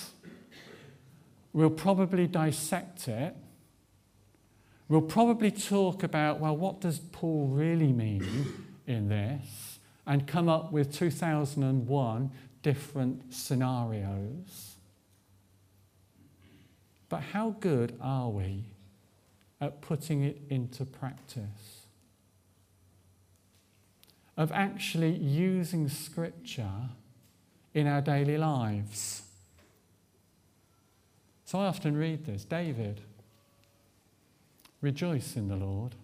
We'll 1.53 1.69
probably 1.69 2.27
dissect 2.27 3.07
it. 3.07 3.35
We'll 4.89 5.01
probably 5.01 5.51
talk 5.51 6.03
about, 6.03 6.39
well, 6.39 6.57
what 6.57 6.81
does 6.81 6.99
Paul 6.99 7.47
really 7.47 7.93
mean 7.93 8.67
in 8.85 9.07
this? 9.07 9.79
And 10.05 10.27
come 10.27 10.49
up 10.49 10.71
with 10.71 10.91
2001 10.91 12.31
different 12.61 13.33
scenarios. 13.33 14.68
But 17.09 17.21
how 17.33 17.55
good 17.59 17.97
are 17.99 18.29
we 18.29 18.63
at 19.59 19.81
putting 19.81 20.23
it 20.23 20.39
into 20.49 20.85
practice? 20.85 21.87
Of 24.37 24.51
actually 24.51 25.11
using 25.11 25.89
Scripture 25.89 26.89
in 27.73 27.87
our 27.87 28.01
daily 28.01 28.37
lives. 28.37 29.23
So 31.45 31.59
I 31.59 31.65
often 31.65 31.97
read 31.97 32.25
this 32.25 32.45
David, 32.45 33.01
rejoice 34.81 35.35
in 35.35 35.47
the 35.49 35.55
Lord 35.55 35.95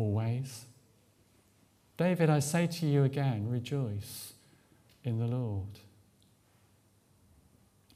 always. 0.00 0.64
David, 1.96 2.30
I 2.30 2.38
say 2.38 2.66
to 2.66 2.86
you 2.86 3.04
again, 3.04 3.48
rejoice 3.48 4.32
in 5.04 5.18
the 5.18 5.26
Lord. 5.26 5.78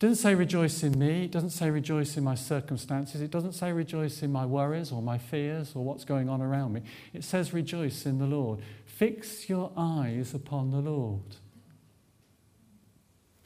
It 0.05 0.09
doesn't 0.09 0.23
say 0.23 0.35
rejoice 0.35 0.83
in 0.83 0.99
me. 0.99 1.25
It 1.25 1.31
doesn't 1.31 1.49
say 1.49 1.71
rejoice 1.71 2.19
in 2.19 2.25
my 2.25 2.35
circumstances. 2.35 3.23
It 3.23 3.31
doesn't 3.31 3.55
say 3.55 3.73
rejoice 3.73 4.23
in 4.23 4.31
my 4.31 4.45
worries 4.45 4.93
or 4.93 5.01
my 5.01 5.17
fears 5.17 5.73
or 5.75 5.83
what's 5.83 6.05
going 6.05 6.29
on 6.29 6.43
around 6.43 6.75
me. 6.75 6.83
It 7.15 7.25
says 7.25 7.55
rejoice 7.55 8.05
in 8.05 8.19
the 8.19 8.27
Lord. 8.27 8.61
Fix 8.85 9.49
your 9.49 9.73
eyes 9.79 10.35
upon 10.35 10.73
the 10.73 10.81
Lord. 10.81 11.37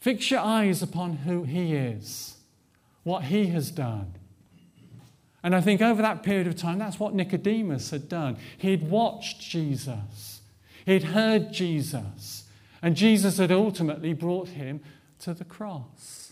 Fix 0.00 0.32
your 0.32 0.40
eyes 0.40 0.82
upon 0.82 1.18
who 1.18 1.44
He 1.44 1.76
is, 1.76 2.38
what 3.04 3.22
He 3.26 3.46
has 3.46 3.70
done. 3.70 4.14
And 5.44 5.54
I 5.54 5.60
think 5.60 5.80
over 5.80 6.02
that 6.02 6.24
period 6.24 6.48
of 6.48 6.56
time, 6.56 6.80
that's 6.80 6.98
what 6.98 7.14
Nicodemus 7.14 7.92
had 7.92 8.08
done. 8.08 8.36
He'd 8.56 8.90
watched 8.90 9.40
Jesus, 9.40 10.40
he'd 10.86 11.04
heard 11.04 11.52
Jesus, 11.52 12.48
and 12.82 12.96
Jesus 12.96 13.38
had 13.38 13.52
ultimately 13.52 14.12
brought 14.12 14.48
him 14.48 14.80
to 15.20 15.34
the 15.34 15.44
cross 15.44 16.27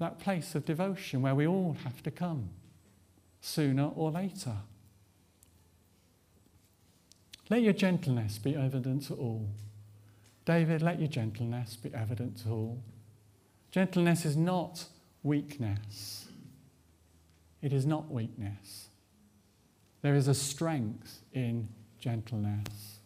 that 0.00 0.18
place 0.18 0.54
of 0.54 0.64
devotion 0.64 1.20
where 1.22 1.34
we 1.34 1.46
all 1.46 1.76
have 1.84 2.02
to 2.02 2.10
come 2.10 2.48
sooner 3.40 3.90
or 3.94 4.10
later. 4.10 4.56
Let 7.50 7.62
your 7.62 7.74
gentleness 7.74 8.38
be 8.38 8.56
evident 8.56 9.06
to 9.08 9.14
all. 9.14 9.48
David, 10.46 10.80
let 10.80 10.98
your 10.98 11.08
gentleness 11.08 11.76
be 11.76 11.92
evident 11.94 12.38
to 12.42 12.48
all. 12.48 12.82
Gentleness 13.70 14.24
is 14.24 14.36
not 14.36 14.86
weakness. 15.22 16.28
It 17.60 17.72
is 17.74 17.84
not 17.84 18.10
weakness. 18.10 18.88
There 20.00 20.14
is 20.14 20.28
a 20.28 20.34
strength 20.34 21.20
in 21.34 21.68
gentleness 21.98 23.00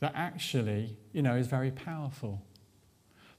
that 0.00 0.12
actually, 0.14 0.98
you 1.12 1.22
know, 1.22 1.36
is 1.36 1.46
very 1.46 1.70
powerful. 1.70 2.42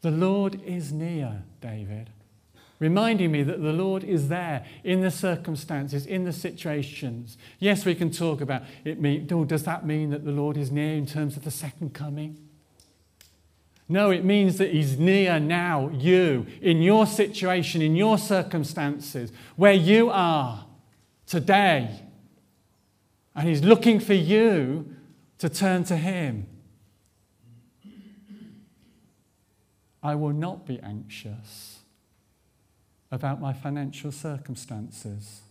The 0.02 0.10
Lord 0.10 0.60
is 0.63 0.91
near, 0.91 1.43
David 1.62 2.10
reminding 2.84 3.32
me 3.32 3.43
that 3.43 3.62
the 3.62 3.72
Lord 3.72 4.04
is 4.04 4.28
there 4.28 4.65
in 4.84 5.00
the 5.00 5.10
circumstances, 5.10 6.06
in 6.06 6.26
the 6.26 6.34
situations. 6.34 7.38
Yes, 7.58 7.86
we 7.86 7.96
can 7.96 8.12
talk 8.12 8.41
about 8.41 8.63
it. 8.84 9.00
Mean, 9.00 9.26
oh, 9.32 9.46
does 9.46 9.63
that 9.63 9.86
mean 9.86 10.10
that 10.10 10.26
the 10.26 10.32
Lord 10.32 10.58
is 10.58 10.69
near 10.69 10.93
in 10.96 11.06
terms 11.06 11.38
of 11.38 11.46
the 11.46 11.52
second 11.52 11.93
coming? 11.93 12.38
No, 13.88 14.12
it 14.12 14.26
means 14.26 14.58
that 14.58 14.72
He's 14.72 15.00
near 15.00 15.39
now, 15.39 15.89
you, 15.93 16.46
in 16.62 16.82
your 16.82 17.06
situation, 17.06 17.82
in 17.82 17.96
your 17.96 18.17
circumstances, 18.17 19.32
where 19.56 19.74
you 19.74 20.10
are 20.10 20.65
today. 21.26 22.02
And 23.34 23.48
He's 23.48 23.63
looking 23.63 24.02
for 24.02 24.13
you 24.13 24.93
to 25.38 25.48
turn 25.48 25.86
to 25.86 25.96
Him. 25.96 26.48
I 30.02 30.15
will 30.15 30.34
not 30.34 30.67
be 30.67 30.82
anxious 30.82 31.73
about 33.13 33.39
my 33.39 33.54
financial 33.54 34.12
circumstances. 34.12 35.41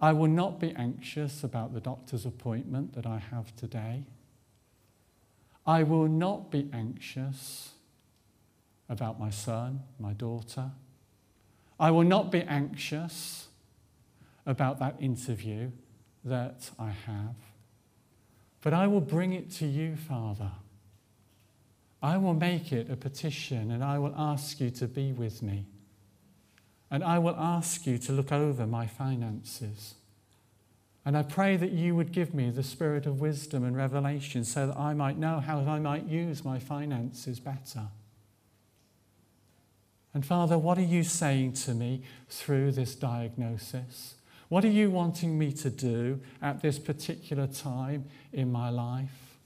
I 0.00 0.12
will 0.12 0.28
not 0.28 0.60
be 0.60 0.70
anxious 0.76 1.42
about 1.42 1.74
the 1.74 1.80
doctor's 1.80 2.24
appointment 2.24 2.94
that 2.94 3.06
I 3.06 3.18
have 3.18 3.54
today. 3.56 4.04
I 5.66 5.82
will 5.82 6.06
not 6.06 6.48
be 6.52 6.70
anxious 6.72 7.72
about 8.88 9.18
my 9.18 9.30
son, 9.30 9.80
my 9.98 10.12
daughter. 10.12 10.70
I 11.80 11.90
will 11.90 12.04
not 12.04 12.30
be 12.30 12.42
anxious 12.42 13.48
about 14.46 14.78
that 14.78 14.94
interview 15.00 15.72
that 16.24 16.70
I 16.78 16.90
have. 16.90 17.34
But 18.60 18.74
I 18.74 18.86
will 18.86 19.00
bring 19.00 19.32
it 19.32 19.50
to 19.54 19.66
you, 19.66 19.96
Father. 19.96 20.52
I 22.00 22.16
will 22.16 22.34
make 22.34 22.72
it 22.72 22.88
a 22.88 22.96
petition 22.96 23.72
and 23.72 23.82
I 23.82 23.98
will 23.98 24.14
ask 24.16 24.60
you 24.60 24.70
to 24.70 24.86
be 24.86 25.10
with 25.12 25.42
me. 25.42 25.66
And 26.90 27.04
I 27.04 27.18
will 27.18 27.36
ask 27.36 27.86
you 27.86 27.98
to 27.98 28.12
look 28.12 28.32
over 28.32 28.66
my 28.66 28.86
finances. 28.86 29.94
And 31.04 31.16
I 31.16 31.22
pray 31.22 31.56
that 31.56 31.72
you 31.72 31.94
would 31.96 32.12
give 32.12 32.34
me 32.34 32.50
the 32.50 32.62
spirit 32.62 33.06
of 33.06 33.20
wisdom 33.20 33.64
and 33.64 33.76
revelation 33.76 34.44
so 34.44 34.66
that 34.66 34.76
I 34.76 34.92
might 34.92 35.16
know 35.16 35.40
how 35.40 35.60
I 35.60 35.78
might 35.78 36.06
use 36.06 36.44
my 36.44 36.58
finances 36.58 37.40
better. 37.40 37.88
And 40.12 40.26
Father, 40.26 40.58
what 40.58 40.76
are 40.76 40.82
you 40.82 41.04
saying 41.04 41.52
to 41.54 41.72
me 41.72 42.02
through 42.28 42.72
this 42.72 42.94
diagnosis? 42.94 44.14
What 44.48 44.64
are 44.64 44.70
you 44.70 44.90
wanting 44.90 45.38
me 45.38 45.52
to 45.52 45.70
do 45.70 46.20
at 46.42 46.60
this 46.60 46.78
particular 46.78 47.46
time 47.46 48.06
in 48.32 48.50
my 48.50 48.68
life? 48.68 49.38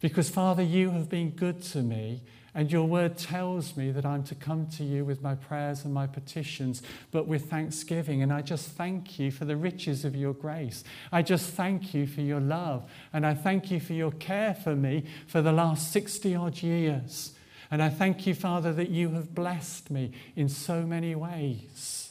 Because, 0.00 0.30
Father, 0.30 0.62
you 0.62 0.90
have 0.90 1.08
been 1.08 1.30
good 1.30 1.62
to 1.64 1.78
me, 1.78 2.20
and 2.56 2.72
your 2.72 2.84
word 2.84 3.18
tells 3.18 3.76
me 3.76 3.90
that 3.90 4.06
I'm 4.06 4.22
to 4.24 4.34
come 4.34 4.66
to 4.78 4.82
you 4.82 5.04
with 5.04 5.20
my 5.20 5.34
prayers 5.34 5.84
and 5.84 5.92
my 5.92 6.06
petitions, 6.06 6.82
but 7.10 7.28
with 7.28 7.50
thanksgiving. 7.50 8.22
And 8.22 8.32
I 8.32 8.40
just 8.40 8.70
thank 8.70 9.18
you 9.18 9.30
for 9.30 9.44
the 9.44 9.56
riches 9.56 10.06
of 10.06 10.16
your 10.16 10.32
grace. 10.32 10.82
I 11.12 11.20
just 11.20 11.50
thank 11.50 11.92
you 11.92 12.06
for 12.06 12.22
your 12.22 12.40
love. 12.40 12.90
And 13.12 13.26
I 13.26 13.34
thank 13.34 13.70
you 13.70 13.78
for 13.78 13.92
your 13.92 14.10
care 14.10 14.54
for 14.54 14.74
me 14.74 15.04
for 15.26 15.42
the 15.42 15.52
last 15.52 15.92
60 15.92 16.34
odd 16.34 16.62
years. 16.62 17.34
And 17.70 17.82
I 17.82 17.90
thank 17.90 18.26
you, 18.26 18.34
Father, 18.34 18.72
that 18.72 18.88
you 18.88 19.10
have 19.10 19.34
blessed 19.34 19.90
me 19.90 20.12
in 20.34 20.48
so 20.48 20.80
many 20.80 21.14
ways. 21.14 22.10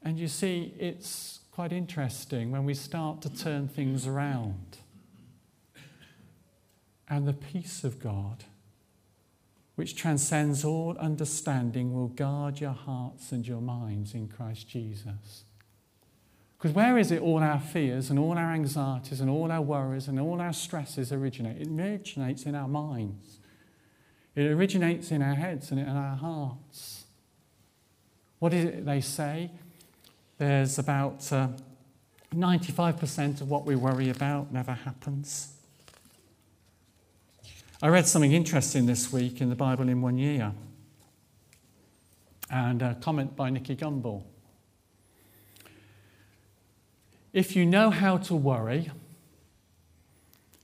And 0.00 0.16
you 0.16 0.28
see, 0.28 0.74
it's 0.78 1.40
quite 1.50 1.72
interesting 1.72 2.52
when 2.52 2.64
we 2.64 2.74
start 2.74 3.20
to 3.22 3.36
turn 3.36 3.66
things 3.66 4.06
around. 4.06 4.78
And 7.08 7.26
the 7.26 7.32
peace 7.32 7.84
of 7.84 8.00
God, 8.00 8.44
which 9.74 9.94
transcends 9.94 10.64
all 10.64 10.96
understanding, 10.98 11.92
will 11.92 12.08
guard 12.08 12.60
your 12.60 12.72
hearts 12.72 13.32
and 13.32 13.46
your 13.46 13.60
minds 13.60 14.14
in 14.14 14.28
Christ 14.28 14.68
Jesus. 14.68 15.44
Because 16.56 16.74
where 16.74 16.96
is 16.96 17.10
it 17.10 17.20
all 17.20 17.40
our 17.40 17.60
fears 17.60 18.08
and 18.08 18.18
all 18.18 18.38
our 18.38 18.52
anxieties 18.52 19.20
and 19.20 19.28
all 19.28 19.52
our 19.52 19.60
worries 19.60 20.08
and 20.08 20.18
all 20.18 20.40
our 20.40 20.52
stresses 20.54 21.12
originate? 21.12 21.60
It 21.60 21.68
originates 21.68 22.44
in 22.44 22.54
our 22.54 22.68
minds. 22.68 23.38
It 24.34 24.46
originates 24.46 25.10
in 25.10 25.20
our 25.20 25.34
heads 25.34 25.70
and 25.70 25.78
in 25.78 25.88
our 25.88 26.16
hearts. 26.16 27.04
What 28.38 28.54
is 28.54 28.64
it 28.64 28.86
they 28.86 29.00
say? 29.00 29.50
There's 30.38 30.78
about 30.78 31.30
uh, 31.32 31.48
95% 32.34 33.40
of 33.40 33.50
what 33.50 33.64
we 33.64 33.76
worry 33.76 34.10
about 34.10 34.52
never 34.52 34.72
happens. 34.72 35.53
I 37.84 37.88
read 37.88 38.06
something 38.06 38.32
interesting 38.32 38.86
this 38.86 39.12
week 39.12 39.42
in 39.42 39.50
the 39.50 39.54
Bible 39.54 39.90
in 39.90 40.00
one 40.00 40.16
year, 40.16 40.52
and 42.48 42.80
a 42.80 42.94
comment 42.94 43.36
by 43.36 43.50
Nicky 43.50 43.76
Gumbel. 43.76 44.22
If 47.34 47.54
you 47.54 47.66
know 47.66 47.90
how 47.90 48.16
to 48.16 48.34
worry, 48.34 48.90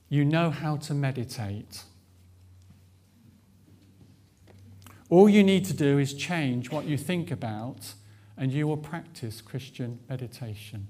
you 0.09 0.25
know 0.25 0.49
how 0.49 0.77
to 0.77 0.95
meditate. 0.95 1.83
All 5.07 5.29
you 5.29 5.43
need 5.43 5.65
to 5.65 5.73
do 5.73 5.99
is 5.99 6.15
change 6.15 6.71
what 6.71 6.85
you 6.85 6.97
think 6.97 7.29
about, 7.29 7.93
and 8.35 8.51
you 8.51 8.67
will 8.67 8.77
practice 8.77 9.41
Christian 9.41 9.99
meditation. 10.09 10.87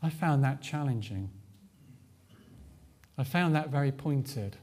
I 0.00 0.08
found 0.08 0.44
that 0.44 0.62
challenging. 0.62 1.30
I 3.16 3.24
found 3.24 3.54
that 3.54 3.70
very 3.70 3.92
pointed 3.92 4.56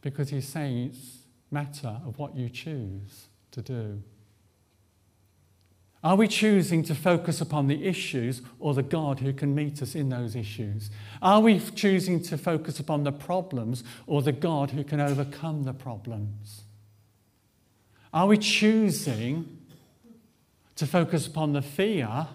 because 0.00 0.30
he's 0.30 0.46
saying 0.46 0.90
it's 0.90 1.18
matter 1.50 2.00
of 2.06 2.18
what 2.18 2.36
you 2.36 2.48
choose 2.48 3.28
to 3.50 3.62
do. 3.62 4.02
Are 6.04 6.14
we 6.14 6.28
choosing 6.28 6.84
to 6.84 6.94
focus 6.94 7.40
upon 7.40 7.66
the 7.66 7.84
issues 7.84 8.40
or 8.60 8.72
the 8.72 8.84
God 8.84 9.18
who 9.18 9.32
can 9.32 9.54
meet 9.54 9.82
us 9.82 9.96
in 9.96 10.10
those 10.10 10.36
issues? 10.36 10.90
Are 11.20 11.40
we 11.40 11.58
choosing 11.58 12.22
to 12.24 12.38
focus 12.38 12.78
upon 12.78 13.02
the 13.02 13.10
problems 13.10 13.82
or 14.06 14.22
the 14.22 14.32
God 14.32 14.70
who 14.70 14.84
can 14.84 15.00
overcome 15.00 15.64
the 15.64 15.72
problems? 15.72 16.62
Are 18.12 18.28
we 18.28 18.38
choosing 18.38 19.58
to 20.76 20.86
focus 20.86 21.26
upon 21.26 21.52
the 21.52 21.62
fear 21.62 22.28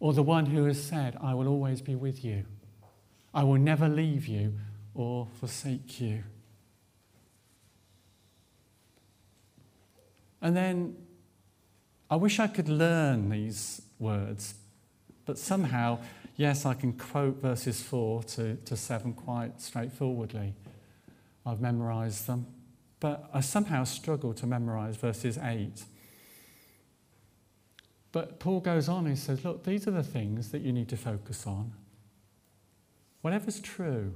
or 0.00 0.12
the 0.12 0.22
one 0.22 0.46
who 0.46 0.64
has 0.64 0.82
said, 0.82 1.16
I 1.22 1.34
will 1.34 1.46
always 1.46 1.80
be 1.80 1.94
with 1.94 2.24
you? 2.24 2.44
I 3.34 3.42
will 3.42 3.58
never 3.58 3.88
leave 3.88 4.28
you 4.28 4.54
or 4.94 5.26
forsake 5.40 6.00
you. 6.00 6.22
And 10.40 10.56
then 10.56 10.96
I 12.08 12.16
wish 12.16 12.38
I 12.38 12.46
could 12.46 12.68
learn 12.68 13.30
these 13.30 13.82
words, 13.98 14.54
but 15.26 15.38
somehow, 15.38 15.98
yes, 16.36 16.64
I 16.64 16.74
can 16.74 16.92
quote 16.92 17.42
verses 17.42 17.82
4 17.82 18.22
to, 18.24 18.56
to 18.56 18.76
7 18.76 19.14
quite 19.14 19.60
straightforwardly. 19.60 20.54
I've 21.44 21.60
memorized 21.60 22.26
them, 22.26 22.46
but 23.00 23.28
I 23.34 23.40
somehow 23.40 23.84
struggle 23.84 24.32
to 24.34 24.46
memorize 24.46 24.96
verses 24.96 25.38
8. 25.38 25.82
But 28.12 28.38
Paul 28.38 28.60
goes 28.60 28.88
on 28.88 29.06
and 29.06 29.18
says, 29.18 29.44
Look, 29.44 29.64
these 29.64 29.88
are 29.88 29.90
the 29.90 30.04
things 30.04 30.52
that 30.52 30.60
you 30.60 30.72
need 30.72 30.88
to 30.90 30.96
focus 30.96 31.46
on 31.48 31.72
whatever's 33.24 33.58
true, 33.58 34.12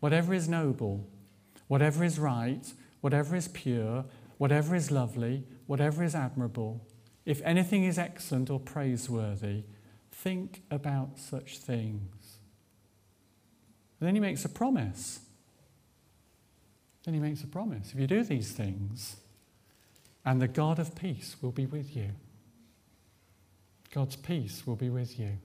whatever 0.00 0.34
is 0.34 0.48
noble, 0.48 1.08
whatever 1.68 2.02
is 2.02 2.18
right, 2.18 2.72
whatever 3.00 3.36
is 3.36 3.46
pure, 3.46 4.04
whatever 4.38 4.74
is 4.74 4.90
lovely, 4.90 5.44
whatever 5.68 6.02
is 6.02 6.12
admirable, 6.12 6.84
if 7.24 7.40
anything 7.44 7.84
is 7.84 8.00
excellent 8.00 8.50
or 8.50 8.58
praiseworthy, 8.58 9.62
think 10.10 10.62
about 10.68 11.16
such 11.16 11.58
things. 11.58 12.38
And 14.00 14.08
then 14.08 14.16
he 14.16 14.20
makes 14.20 14.44
a 14.44 14.48
promise. 14.48 15.20
Then 17.04 17.14
he 17.14 17.20
makes 17.20 17.44
a 17.44 17.46
promise. 17.46 17.92
If 17.94 18.00
you 18.00 18.08
do 18.08 18.24
these 18.24 18.50
things, 18.50 19.14
and 20.24 20.42
the 20.42 20.48
God 20.48 20.80
of 20.80 20.96
peace 20.96 21.36
will 21.40 21.52
be 21.52 21.66
with 21.66 21.94
you. 21.94 22.10
God's 23.94 24.16
peace 24.16 24.66
will 24.66 24.74
be 24.74 24.90
with 24.90 25.20
you. 25.20 25.38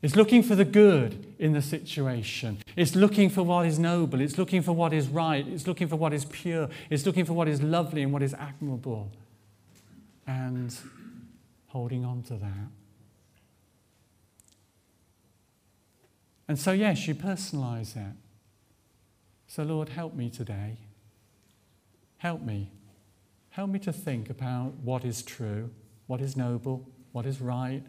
It's 0.00 0.14
looking 0.14 0.44
for 0.44 0.54
the 0.54 0.64
good 0.64 1.34
in 1.38 1.52
the 1.52 1.62
situation. 1.62 2.58
It's 2.76 2.94
looking 2.94 3.30
for 3.30 3.42
what 3.42 3.66
is 3.66 3.78
noble. 3.78 4.20
It's 4.20 4.38
looking 4.38 4.62
for 4.62 4.72
what 4.72 4.92
is 4.92 5.08
right. 5.08 5.46
It's 5.46 5.66
looking 5.66 5.88
for 5.88 5.96
what 5.96 6.12
is 6.12 6.24
pure. 6.24 6.68
It's 6.88 7.04
looking 7.04 7.24
for 7.24 7.32
what 7.32 7.48
is 7.48 7.62
lovely 7.62 8.02
and 8.02 8.12
what 8.12 8.22
is 8.22 8.32
admirable. 8.34 9.10
And 10.26 10.74
holding 11.68 12.04
on 12.04 12.22
to 12.24 12.34
that. 12.34 12.68
And 16.46 16.58
so, 16.58 16.72
yes, 16.72 17.06
you 17.06 17.14
personalize 17.14 17.94
that. 17.94 18.16
So, 19.48 19.64
Lord, 19.64 19.90
help 19.90 20.14
me 20.14 20.30
today. 20.30 20.76
Help 22.18 22.42
me. 22.42 22.70
Help 23.50 23.70
me 23.70 23.78
to 23.80 23.92
think 23.92 24.30
about 24.30 24.74
what 24.82 25.04
is 25.04 25.22
true, 25.22 25.70
what 26.06 26.20
is 26.20 26.36
noble, 26.36 26.88
what 27.12 27.26
is 27.26 27.40
right, 27.40 27.82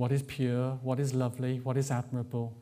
what 0.00 0.12
is 0.12 0.22
pure, 0.22 0.78
what 0.82 0.98
is 0.98 1.12
lovely, 1.12 1.60
what 1.60 1.76
is 1.76 1.90
admirable. 1.90 2.56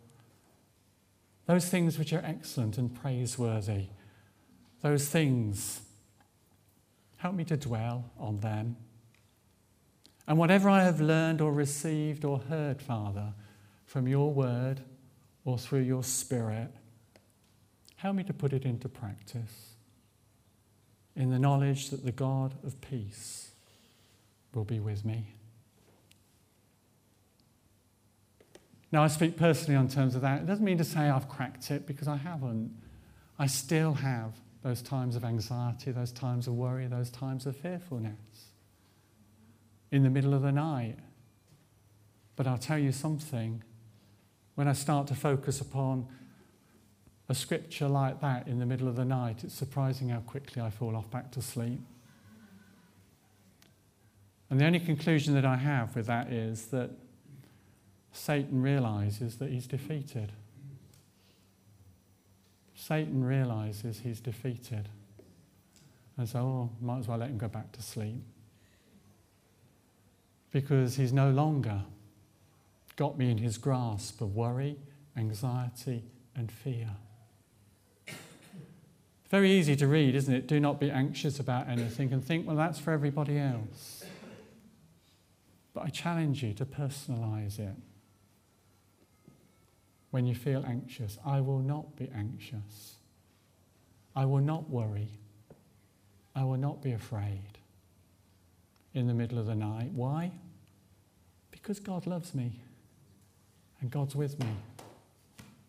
Those 1.46 1.66
things 1.68 1.96
which 1.96 2.12
are 2.12 2.20
excellent 2.24 2.76
and 2.78 2.92
praiseworthy. 2.92 3.90
Those 4.82 5.08
things. 5.08 5.82
Help 7.18 7.36
me 7.36 7.44
to 7.44 7.56
dwell 7.56 8.10
on 8.18 8.40
them. 8.40 8.74
And 10.26 10.36
whatever 10.36 10.68
I 10.68 10.82
have 10.82 11.00
learned 11.00 11.40
or 11.40 11.52
received 11.52 12.24
or 12.24 12.40
heard, 12.40 12.82
Father, 12.82 13.34
from 13.86 14.08
your 14.08 14.32
word 14.32 14.80
or 15.44 15.56
through 15.58 15.82
your 15.82 16.02
spirit, 16.02 16.72
help 17.94 18.16
me 18.16 18.24
to 18.24 18.32
put 18.32 18.52
it 18.52 18.64
into 18.64 18.88
practice 18.88 19.76
in 21.14 21.30
the 21.30 21.38
knowledge 21.38 21.90
that 21.90 22.04
the 22.04 22.10
God 22.10 22.56
of 22.64 22.80
peace 22.80 23.52
will 24.52 24.64
be 24.64 24.80
with 24.80 25.04
me. 25.04 25.37
Now, 28.90 29.02
I 29.02 29.08
speak 29.08 29.36
personally 29.36 29.76
on 29.76 29.88
terms 29.88 30.14
of 30.14 30.22
that. 30.22 30.42
It 30.42 30.46
doesn't 30.46 30.64
mean 30.64 30.78
to 30.78 30.84
say 30.84 31.00
I've 31.00 31.28
cracked 31.28 31.70
it 31.70 31.86
because 31.86 32.08
I 32.08 32.16
haven't. 32.16 32.74
I 33.38 33.46
still 33.46 33.94
have 33.94 34.32
those 34.62 34.82
times 34.82 35.14
of 35.14 35.24
anxiety, 35.24 35.92
those 35.92 36.10
times 36.10 36.46
of 36.46 36.54
worry, 36.54 36.86
those 36.86 37.10
times 37.10 37.46
of 37.46 37.56
fearfulness 37.56 38.48
in 39.90 40.02
the 40.02 40.10
middle 40.10 40.34
of 40.34 40.42
the 40.42 40.52
night. 40.52 40.96
But 42.36 42.46
I'll 42.46 42.58
tell 42.58 42.78
you 42.78 42.92
something. 42.92 43.62
When 44.54 44.68
I 44.68 44.72
start 44.72 45.06
to 45.08 45.14
focus 45.14 45.60
upon 45.60 46.08
a 47.28 47.34
scripture 47.34 47.88
like 47.88 48.20
that 48.20 48.48
in 48.48 48.58
the 48.58 48.66
middle 48.66 48.88
of 48.88 48.96
the 48.96 49.04
night, 49.04 49.44
it's 49.44 49.54
surprising 49.54 50.08
how 50.08 50.20
quickly 50.20 50.62
I 50.62 50.70
fall 50.70 50.96
off 50.96 51.10
back 51.10 51.30
to 51.32 51.42
sleep. 51.42 51.80
And 54.50 54.58
the 54.58 54.64
only 54.64 54.80
conclusion 54.80 55.34
that 55.34 55.44
I 55.44 55.56
have 55.56 55.94
with 55.94 56.06
that 56.06 56.32
is 56.32 56.66
that 56.66 56.90
Satan 58.12 58.62
realizes 58.62 59.36
that 59.36 59.50
he's 59.50 59.66
defeated. 59.66 60.32
Satan 62.74 63.24
realizes 63.24 64.00
he's 64.00 64.20
defeated. 64.20 64.88
And 66.16 66.28
so, 66.28 66.38
oh, 66.38 66.70
might 66.80 66.98
as 66.98 67.08
well 67.08 67.18
let 67.18 67.28
him 67.28 67.38
go 67.38 67.48
back 67.48 67.72
to 67.72 67.82
sleep. 67.82 68.22
Because 70.50 70.96
he's 70.96 71.12
no 71.12 71.30
longer 71.30 71.82
got 72.96 73.16
me 73.16 73.30
in 73.30 73.38
his 73.38 73.58
grasp 73.58 74.20
of 74.20 74.34
worry, 74.34 74.76
anxiety, 75.16 76.02
and 76.34 76.50
fear. 76.50 76.88
Very 79.30 79.52
easy 79.52 79.76
to 79.76 79.86
read, 79.86 80.14
isn't 80.14 80.34
it? 80.34 80.46
Do 80.46 80.58
not 80.58 80.80
be 80.80 80.90
anxious 80.90 81.38
about 81.38 81.68
anything 81.68 82.12
and 82.12 82.24
think, 82.24 82.46
well, 82.46 82.56
that's 82.56 82.78
for 82.78 82.92
everybody 82.92 83.38
else. 83.38 84.04
But 85.74 85.84
I 85.84 85.86
I 85.86 85.90
challenge 85.90 86.42
you 86.42 86.54
to 86.54 86.64
personalize 86.66 87.58
it. 87.58 87.74
When 90.10 90.26
you 90.26 90.34
feel 90.34 90.64
anxious, 90.66 91.18
I 91.24 91.40
will 91.40 91.58
not 91.58 91.96
be 91.96 92.10
anxious. 92.14 92.94
I 94.16 94.24
will 94.24 94.40
not 94.40 94.68
worry. 94.70 95.08
I 96.34 96.44
will 96.44 96.56
not 96.56 96.82
be 96.82 96.92
afraid 96.92 97.58
in 98.94 99.06
the 99.06 99.14
middle 99.14 99.38
of 99.38 99.46
the 99.46 99.54
night. 99.54 99.90
Why? 99.92 100.32
Because 101.50 101.78
God 101.78 102.06
loves 102.06 102.34
me 102.34 102.60
and 103.80 103.90
God's 103.90 104.16
with 104.16 104.38
me 104.40 104.56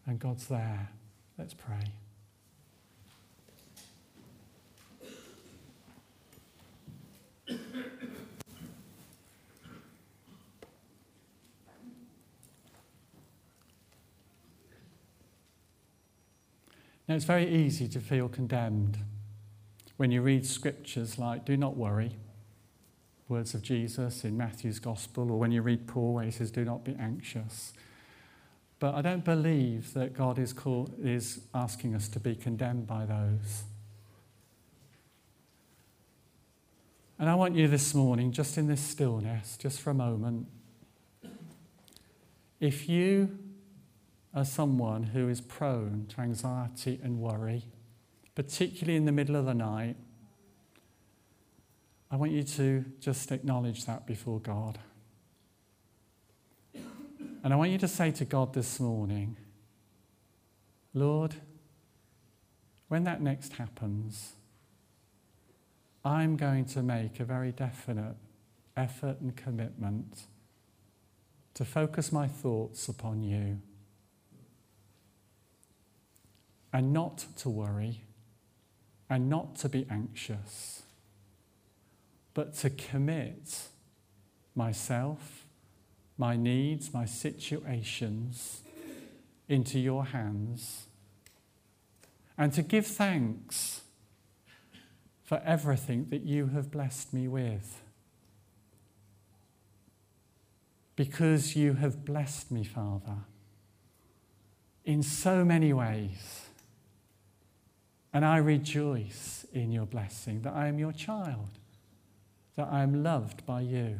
and 0.05 0.19
God's 0.19 0.47
there. 0.47 0.89
Let's 1.37 1.53
pray. 1.53 1.91
Now, 17.09 17.15
it's 17.15 17.25
very 17.25 17.51
easy 17.51 17.87
to 17.87 17.99
feel 17.99 18.29
condemned 18.29 18.99
when 19.97 20.11
you 20.11 20.21
read 20.21 20.45
scriptures 20.45 21.17
like, 21.17 21.43
do 21.43 21.57
not 21.57 21.75
worry, 21.75 22.11
words 23.27 23.55
of 23.55 23.63
Jesus 23.63 24.23
in 24.23 24.37
Matthew's 24.37 24.77
Gospel, 24.77 25.31
or 25.31 25.39
when 25.39 25.51
you 25.51 25.63
read 25.63 25.87
Paul 25.87 26.13
where 26.13 26.25
he 26.25 26.29
says, 26.29 26.51
do 26.51 26.63
not 26.63 26.83
be 26.85 26.95
anxious. 26.99 27.73
But 28.77 28.93
I 28.93 29.01
don't 29.01 29.25
believe 29.25 29.95
that 29.95 30.13
God 30.13 30.37
is, 30.37 30.53
call, 30.53 30.87
is 31.01 31.41
asking 31.51 31.95
us 31.95 32.07
to 32.09 32.19
be 32.19 32.35
condemned 32.35 32.85
by 32.85 33.07
those. 33.07 33.63
And 37.17 37.27
I 37.27 37.33
want 37.33 37.55
you 37.55 37.67
this 37.67 37.95
morning, 37.95 38.31
just 38.31 38.55
in 38.55 38.67
this 38.67 38.81
stillness, 38.81 39.57
just 39.57 39.81
for 39.81 39.89
a 39.89 39.95
moment, 39.95 40.45
if 42.59 42.87
you 42.87 43.39
are 44.33 44.45
someone 44.45 45.03
who 45.03 45.27
is 45.27 45.41
prone 45.41 46.05
to 46.09 46.21
anxiety 46.21 46.99
and 47.03 47.19
worry, 47.19 47.63
particularly 48.35 48.95
in 48.95 49.05
the 49.05 49.11
middle 49.11 49.35
of 49.35 49.45
the 49.45 49.53
night, 49.53 49.95
I 52.11 52.15
want 52.15 52.31
you 52.31 52.43
to 52.43 52.85
just 52.99 53.31
acknowledge 53.31 53.85
that 53.85 54.05
before 54.05 54.39
God. 54.39 54.79
And 57.43 57.53
I 57.53 57.55
want 57.55 57.71
you 57.71 57.77
to 57.79 57.87
say 57.87 58.11
to 58.11 58.25
God 58.25 58.53
this 58.53 58.79
morning, 58.79 59.37
Lord, 60.93 61.35
when 62.87 63.03
that 63.03 63.21
next 63.21 63.53
happens, 63.53 64.33
I'm 66.03 66.35
going 66.35 66.65
to 66.65 66.81
make 66.81 67.19
a 67.19 67.25
very 67.25 67.51
definite 67.51 68.15
effort 68.75 69.21
and 69.21 69.35
commitment 69.35 70.23
to 71.53 71.65
focus 71.65 72.11
my 72.11 72.27
thoughts 72.27 72.87
upon 72.87 73.21
you 73.21 73.61
and 76.71 76.93
not 76.93 77.25
to 77.37 77.49
worry 77.49 78.01
and 79.09 79.29
not 79.29 79.55
to 79.55 79.69
be 79.69 79.87
anxious, 79.89 80.83
but 82.33 82.53
to 82.53 82.69
commit 82.69 83.63
myself, 84.55 85.45
my 86.17 86.35
needs, 86.35 86.93
my 86.93 87.05
situations 87.05 88.61
into 89.47 89.79
your 89.79 90.05
hands, 90.05 90.85
and 92.37 92.53
to 92.53 92.61
give 92.61 92.85
thanks 92.85 93.81
for 95.23 95.41
everything 95.45 96.07
that 96.09 96.23
you 96.23 96.47
have 96.47 96.71
blessed 96.71 97.13
me 97.13 97.27
with. 97.27 97.81
Because 100.95 101.55
you 101.55 101.73
have 101.75 102.03
blessed 102.03 102.51
me, 102.51 102.63
Father, 102.63 103.17
in 104.85 105.01
so 105.01 105.45
many 105.45 105.71
ways. 105.71 106.48
And 108.13 108.25
I 108.25 108.37
rejoice 108.37 109.45
in 109.53 109.71
your 109.71 109.85
blessing 109.85 110.41
that 110.41 110.53
I 110.53 110.67
am 110.67 110.79
your 110.79 110.91
child, 110.91 111.59
that 112.55 112.67
I 112.71 112.81
am 112.81 113.03
loved 113.03 113.45
by 113.45 113.61
you, 113.61 113.99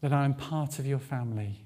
that 0.00 0.12
I 0.12 0.24
am 0.24 0.34
part 0.34 0.78
of 0.78 0.86
your 0.86 0.98
family, 0.98 1.60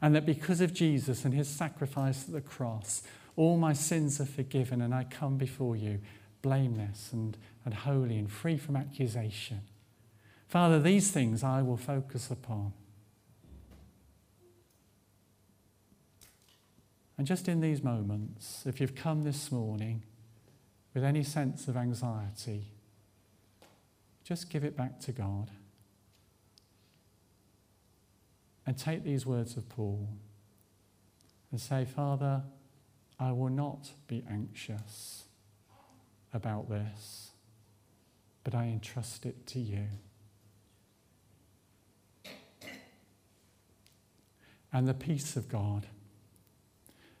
and 0.00 0.14
that 0.14 0.26
because 0.26 0.60
of 0.60 0.72
Jesus 0.72 1.24
and 1.24 1.34
his 1.34 1.48
sacrifice 1.48 2.26
at 2.26 2.32
the 2.32 2.40
cross, 2.40 3.02
all 3.34 3.56
my 3.56 3.72
sins 3.72 4.20
are 4.20 4.26
forgiven 4.26 4.80
and 4.80 4.94
I 4.94 5.04
come 5.04 5.36
before 5.36 5.76
you 5.76 6.00
blameless 6.42 7.12
and, 7.12 7.36
and 7.64 7.74
holy 7.74 8.18
and 8.18 8.30
free 8.30 8.56
from 8.56 8.76
accusation. 8.76 9.62
Father, 10.46 10.80
these 10.80 11.10
things 11.10 11.42
I 11.42 11.62
will 11.62 11.76
focus 11.76 12.30
upon. 12.30 12.72
And 17.18 17.26
just 17.26 17.48
in 17.48 17.60
these 17.60 17.82
moments, 17.82 18.64
if 18.66 18.80
you've 18.80 18.94
come 18.94 19.22
this 19.22 19.50
morning 19.50 20.02
with 20.94 21.02
any 21.02 21.22
sense 21.22 21.66
of 21.66 21.76
anxiety, 21.76 22.72
just 24.22 24.50
give 24.50 24.64
it 24.64 24.76
back 24.76 25.00
to 25.00 25.12
God. 25.12 25.50
And 28.66 28.76
take 28.76 29.04
these 29.04 29.24
words 29.24 29.56
of 29.56 29.68
Paul 29.68 30.08
and 31.52 31.60
say, 31.60 31.84
Father, 31.84 32.42
I 33.18 33.32
will 33.32 33.48
not 33.48 33.92
be 34.08 34.24
anxious 34.28 35.24
about 36.34 36.68
this, 36.68 37.30
but 38.44 38.54
I 38.54 38.64
entrust 38.64 39.24
it 39.24 39.46
to 39.46 39.60
you. 39.60 39.86
And 44.72 44.86
the 44.86 44.94
peace 44.94 45.36
of 45.36 45.48
God 45.48 45.86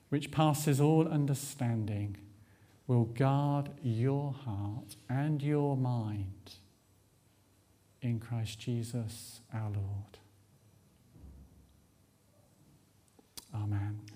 which 0.08 0.30
passes 0.30 0.80
all 0.80 1.08
understanding, 1.08 2.16
will 2.86 3.04
guard 3.04 3.70
your 3.82 4.32
heart 4.32 4.96
and 5.08 5.42
your 5.42 5.76
mind 5.76 6.54
in 8.02 8.20
Christ 8.20 8.60
Jesus 8.60 9.40
our 9.52 9.70
Lord. 9.70 10.18
Amen. 13.54 14.15